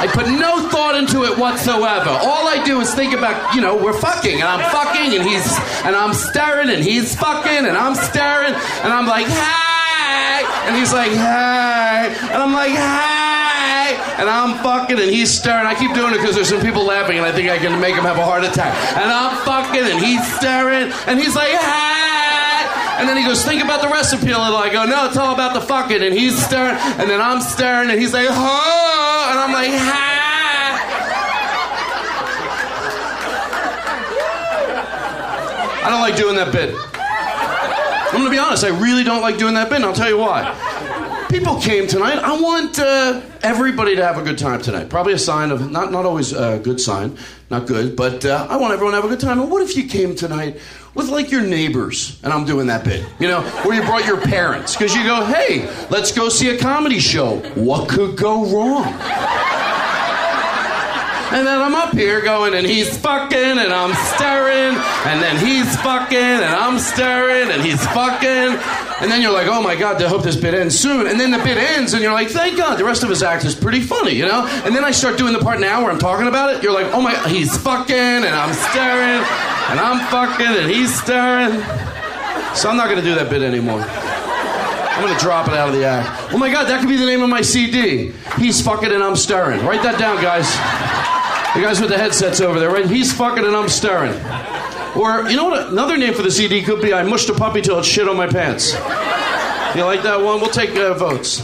[0.00, 2.10] I put no thought into it whatsoever.
[2.10, 5.46] All I do is think about, you know, we're fucking, and I'm fucking, and he's,
[5.84, 10.92] and I'm staring, and he's fucking, and I'm staring, and I'm like, hey, and he's
[10.92, 13.37] like, hey, and I'm like, hey,
[14.18, 15.66] and I'm fucking, and he's staring.
[15.66, 17.94] I keep doing it because there's some people laughing, and I think I can make
[17.94, 18.74] him have a heart attack.
[18.96, 22.66] And I'm fucking, and he's staring, and he's like, hey.
[22.98, 24.56] And then he goes, think about the recipe a little.
[24.56, 26.02] I go, no, it's all about the fucking.
[26.02, 30.16] And he's staring, and then I'm staring, and he's like, oh, and I'm like, ha.
[35.84, 36.74] I don't like doing that bit.
[38.12, 40.18] I'm gonna be honest, I really don't like doing that bit, and I'll tell you
[40.18, 40.42] why.
[41.28, 42.18] People came tonight.
[42.18, 44.88] I want uh, everybody to have a good time tonight.
[44.88, 47.18] Probably a sign of, not, not always a good sign,
[47.50, 49.38] not good, but uh, I want everyone to have a good time.
[49.38, 50.58] And what if you came tonight
[50.94, 54.18] with like your neighbors, and I'm doing that bit, you know, or you brought your
[54.18, 57.36] parents, because you go, hey, let's go see a comedy show.
[57.54, 58.86] What could go wrong?
[61.30, 64.74] And then I'm up here going, and he's fucking, and I'm staring,
[65.04, 68.87] and then he's fucking, and I'm staring, and he's fucking.
[69.00, 71.06] And then you're like, oh my God, I hope this bit ends soon.
[71.06, 73.44] And then the bit ends, and you're like, thank God, the rest of his act
[73.44, 74.44] is pretty funny, you know?
[74.64, 76.64] And then I start doing the part now where I'm talking about it.
[76.64, 79.22] You're like, oh my, he's fucking, and I'm staring,
[79.70, 81.62] and I'm fucking, and he's staring.
[82.56, 83.82] So I'm not gonna do that bit anymore.
[83.82, 86.32] I'm gonna drop it out of the act.
[86.32, 88.12] Oh my God, that could be the name of my CD.
[88.36, 89.64] He's fucking and I'm staring.
[89.64, 90.50] Write that down, guys.
[91.54, 92.84] The guys with the headsets over there, right?
[92.84, 94.12] He's fucking and I'm staring.
[94.96, 95.68] Or, you know what?
[95.68, 98.16] Another name for the CD could be I mushed a puppy till it shit on
[98.16, 98.72] my pants.
[99.76, 100.40] You like that one?
[100.40, 101.40] We'll take uh, votes.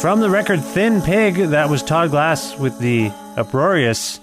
[0.00, 4.20] From the record Thin Pig, that was Todd Glass with the uproarious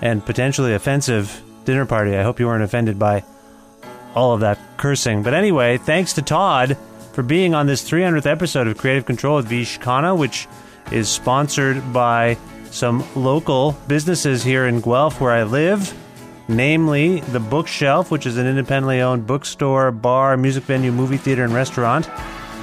[0.00, 2.16] and potentially offensive dinner party.
[2.16, 3.24] I hope you weren't offended by
[4.14, 5.22] all of that cursing.
[5.22, 6.76] But anyway, thanks to Todd
[7.12, 10.46] for being on this 300th episode of Creative Control with Vish Khanna, which
[10.92, 12.38] is sponsored by
[12.78, 15.92] some local businesses here in Guelph where I live,
[16.46, 21.52] namely The Bookshelf, which is an independently owned bookstore, bar, music venue, movie theater, and
[21.52, 22.08] restaurant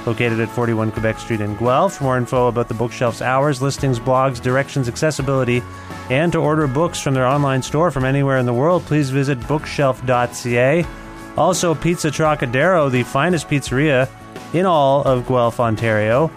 [0.06, 1.96] located at 41 Quebec Street in Guelph.
[1.98, 5.62] For more info about the bookshelf's hours, listings, blogs, directions, accessibility,
[6.08, 9.38] and to order books from their online store from anywhere in the world, please visit
[9.40, 10.86] bookshelf.ca.
[11.36, 14.08] Also, Pizza Trocadero, the finest pizzeria
[14.54, 16.30] in all of Guelph, Ontario.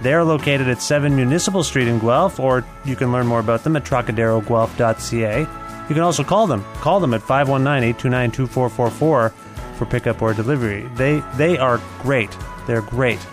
[0.00, 3.76] They're located at 7 Municipal Street in Guelph, or you can learn more about them
[3.76, 5.40] at trocaderoguelph.ca.
[5.40, 6.64] You can also call them.
[6.74, 9.28] Call them at 519 829 2444
[9.76, 10.88] for pickup or delivery.
[10.94, 12.36] They, they are great.
[12.66, 13.24] They're great.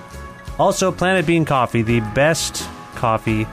[0.59, 3.47] Also, Planet Bean Coffee, the best coffee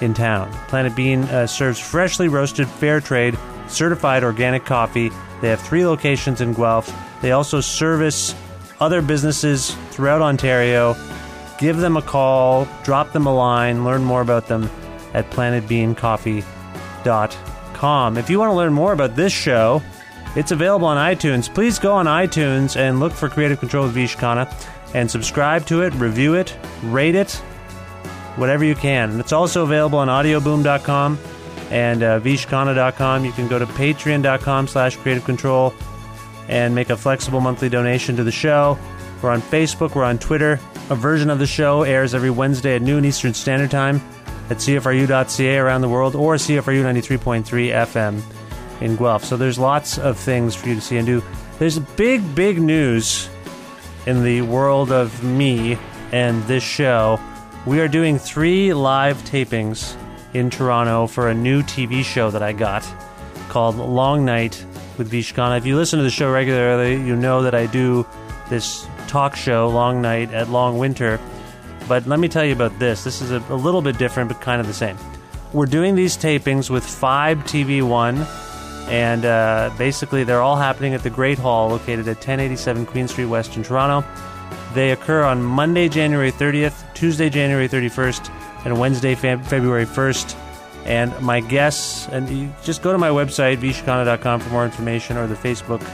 [0.00, 0.50] in town.
[0.68, 3.38] Planet Bean uh, serves freshly roasted, fair trade,
[3.68, 5.10] certified organic coffee.
[5.40, 6.92] They have three locations in Guelph.
[7.22, 8.34] They also service
[8.80, 10.94] other businesses throughout Ontario.
[11.58, 14.70] Give them a call, drop them a line, learn more about them
[15.12, 18.18] at planetbeancoffee.com.
[18.18, 19.82] If you want to learn more about this show,
[20.36, 21.52] it's available on iTunes.
[21.52, 24.52] Please go on iTunes and look for Creative Control with Vish Khanna
[24.94, 27.32] and subscribe to it, review it, rate it,
[28.36, 29.18] whatever you can.
[29.20, 31.18] It's also available on audioboom.com
[31.70, 33.24] and uh, vishkhanna.com.
[33.24, 35.74] You can go to patreon.com slash creative control
[36.48, 38.78] and make a flexible monthly donation to the show.
[39.22, 40.60] We're on Facebook, we're on Twitter.
[40.90, 44.02] A version of the show airs every Wednesday at noon Eastern Standard Time
[44.50, 48.22] at CFRU.ca around the world or CFRU 93.3 FM
[48.82, 49.24] in Guelph.
[49.24, 51.22] So there's lots of things for you to see and do.
[51.58, 53.30] There's big, big news
[54.06, 55.78] in the world of me
[56.12, 57.18] and this show.
[57.64, 59.96] We are doing three live tapings
[60.34, 62.86] in Toronto for a new TV show that I got
[63.48, 64.62] called Long Night
[64.98, 65.56] with Vish Khanna.
[65.56, 68.06] If you listen to the show regularly, you know that I do
[68.50, 71.20] this talk show, Long Night at Long Winter.
[71.86, 73.04] But let me tell you about this.
[73.04, 74.98] This is a, a little bit different, but kind of the same.
[75.52, 78.26] We're doing these tapings with Fibe TV One,
[78.88, 83.26] and uh, basically they're all happening at the Great Hall, located at 1087 Queen Street
[83.26, 84.04] West in Toronto.
[84.74, 88.32] They occur on Monday, January 30th, Tuesday, January 31st,
[88.64, 90.34] and Wednesday, Feb- February 1st.
[90.86, 95.28] And my guests, and you just go to my website, vishkhanna.com, for more information, or
[95.28, 95.88] the Facebook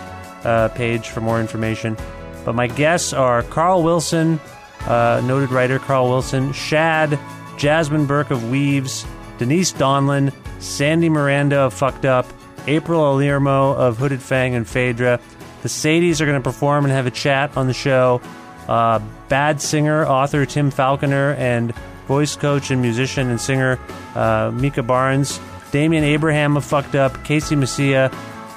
[0.46, 1.98] uh, page for more information.
[2.44, 4.40] But my guests are Carl Wilson,
[4.86, 7.18] uh, noted writer Carl Wilson, Shad,
[7.56, 9.04] Jasmyn Burke of Weaves,
[9.38, 12.26] Denise Donlon, Sandy Miranda of Fucked Up,
[12.66, 15.20] April Aliermo of Hooded Fang and Phaedra.
[15.62, 18.20] The Sadies are going to perform and have a chat on the show.
[18.68, 21.74] Uh, bad singer, author Tim Falconer, and
[22.06, 23.78] voice coach and musician and singer
[24.14, 28.12] uh, Micah Barnes, Damian Abraham of Fucked Up, Casey Mecija,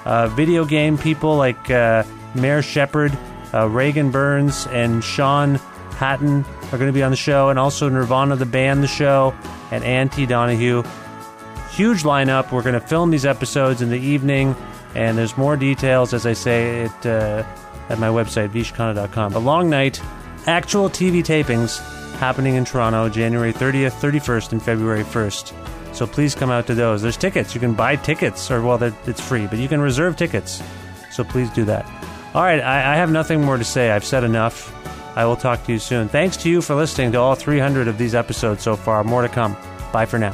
[0.05, 2.03] uh, video game people like uh,
[2.35, 3.17] Mayor Shepard,
[3.53, 5.55] uh, Reagan Burns, and Sean
[5.95, 9.33] Hatton are going to be on the show, and also Nirvana the band, the show,
[9.71, 10.83] and Auntie Donahue.
[11.71, 12.51] Huge lineup.
[12.51, 14.55] We're going to film these episodes in the evening,
[14.95, 17.43] and there's more details, as I say, at, uh,
[17.89, 19.33] at my website, vishkhanna.com.
[19.33, 20.01] A long night,
[20.45, 21.79] actual TV tapings
[22.17, 25.95] happening in Toronto, January 30th, 31st, and February 1st.
[25.95, 27.01] So please come out to those.
[27.01, 27.53] There's tickets.
[27.53, 30.61] You can buy tickets, or well, it's free, but you can reserve tickets.
[31.11, 31.85] So please do that.
[32.33, 33.91] All right, I, I have nothing more to say.
[33.91, 34.73] I've said enough.
[35.15, 36.07] I will talk to you soon.
[36.09, 39.03] Thanks to you for listening to all 300 of these episodes so far.
[39.03, 39.55] More to come.
[39.91, 40.33] Bye for now.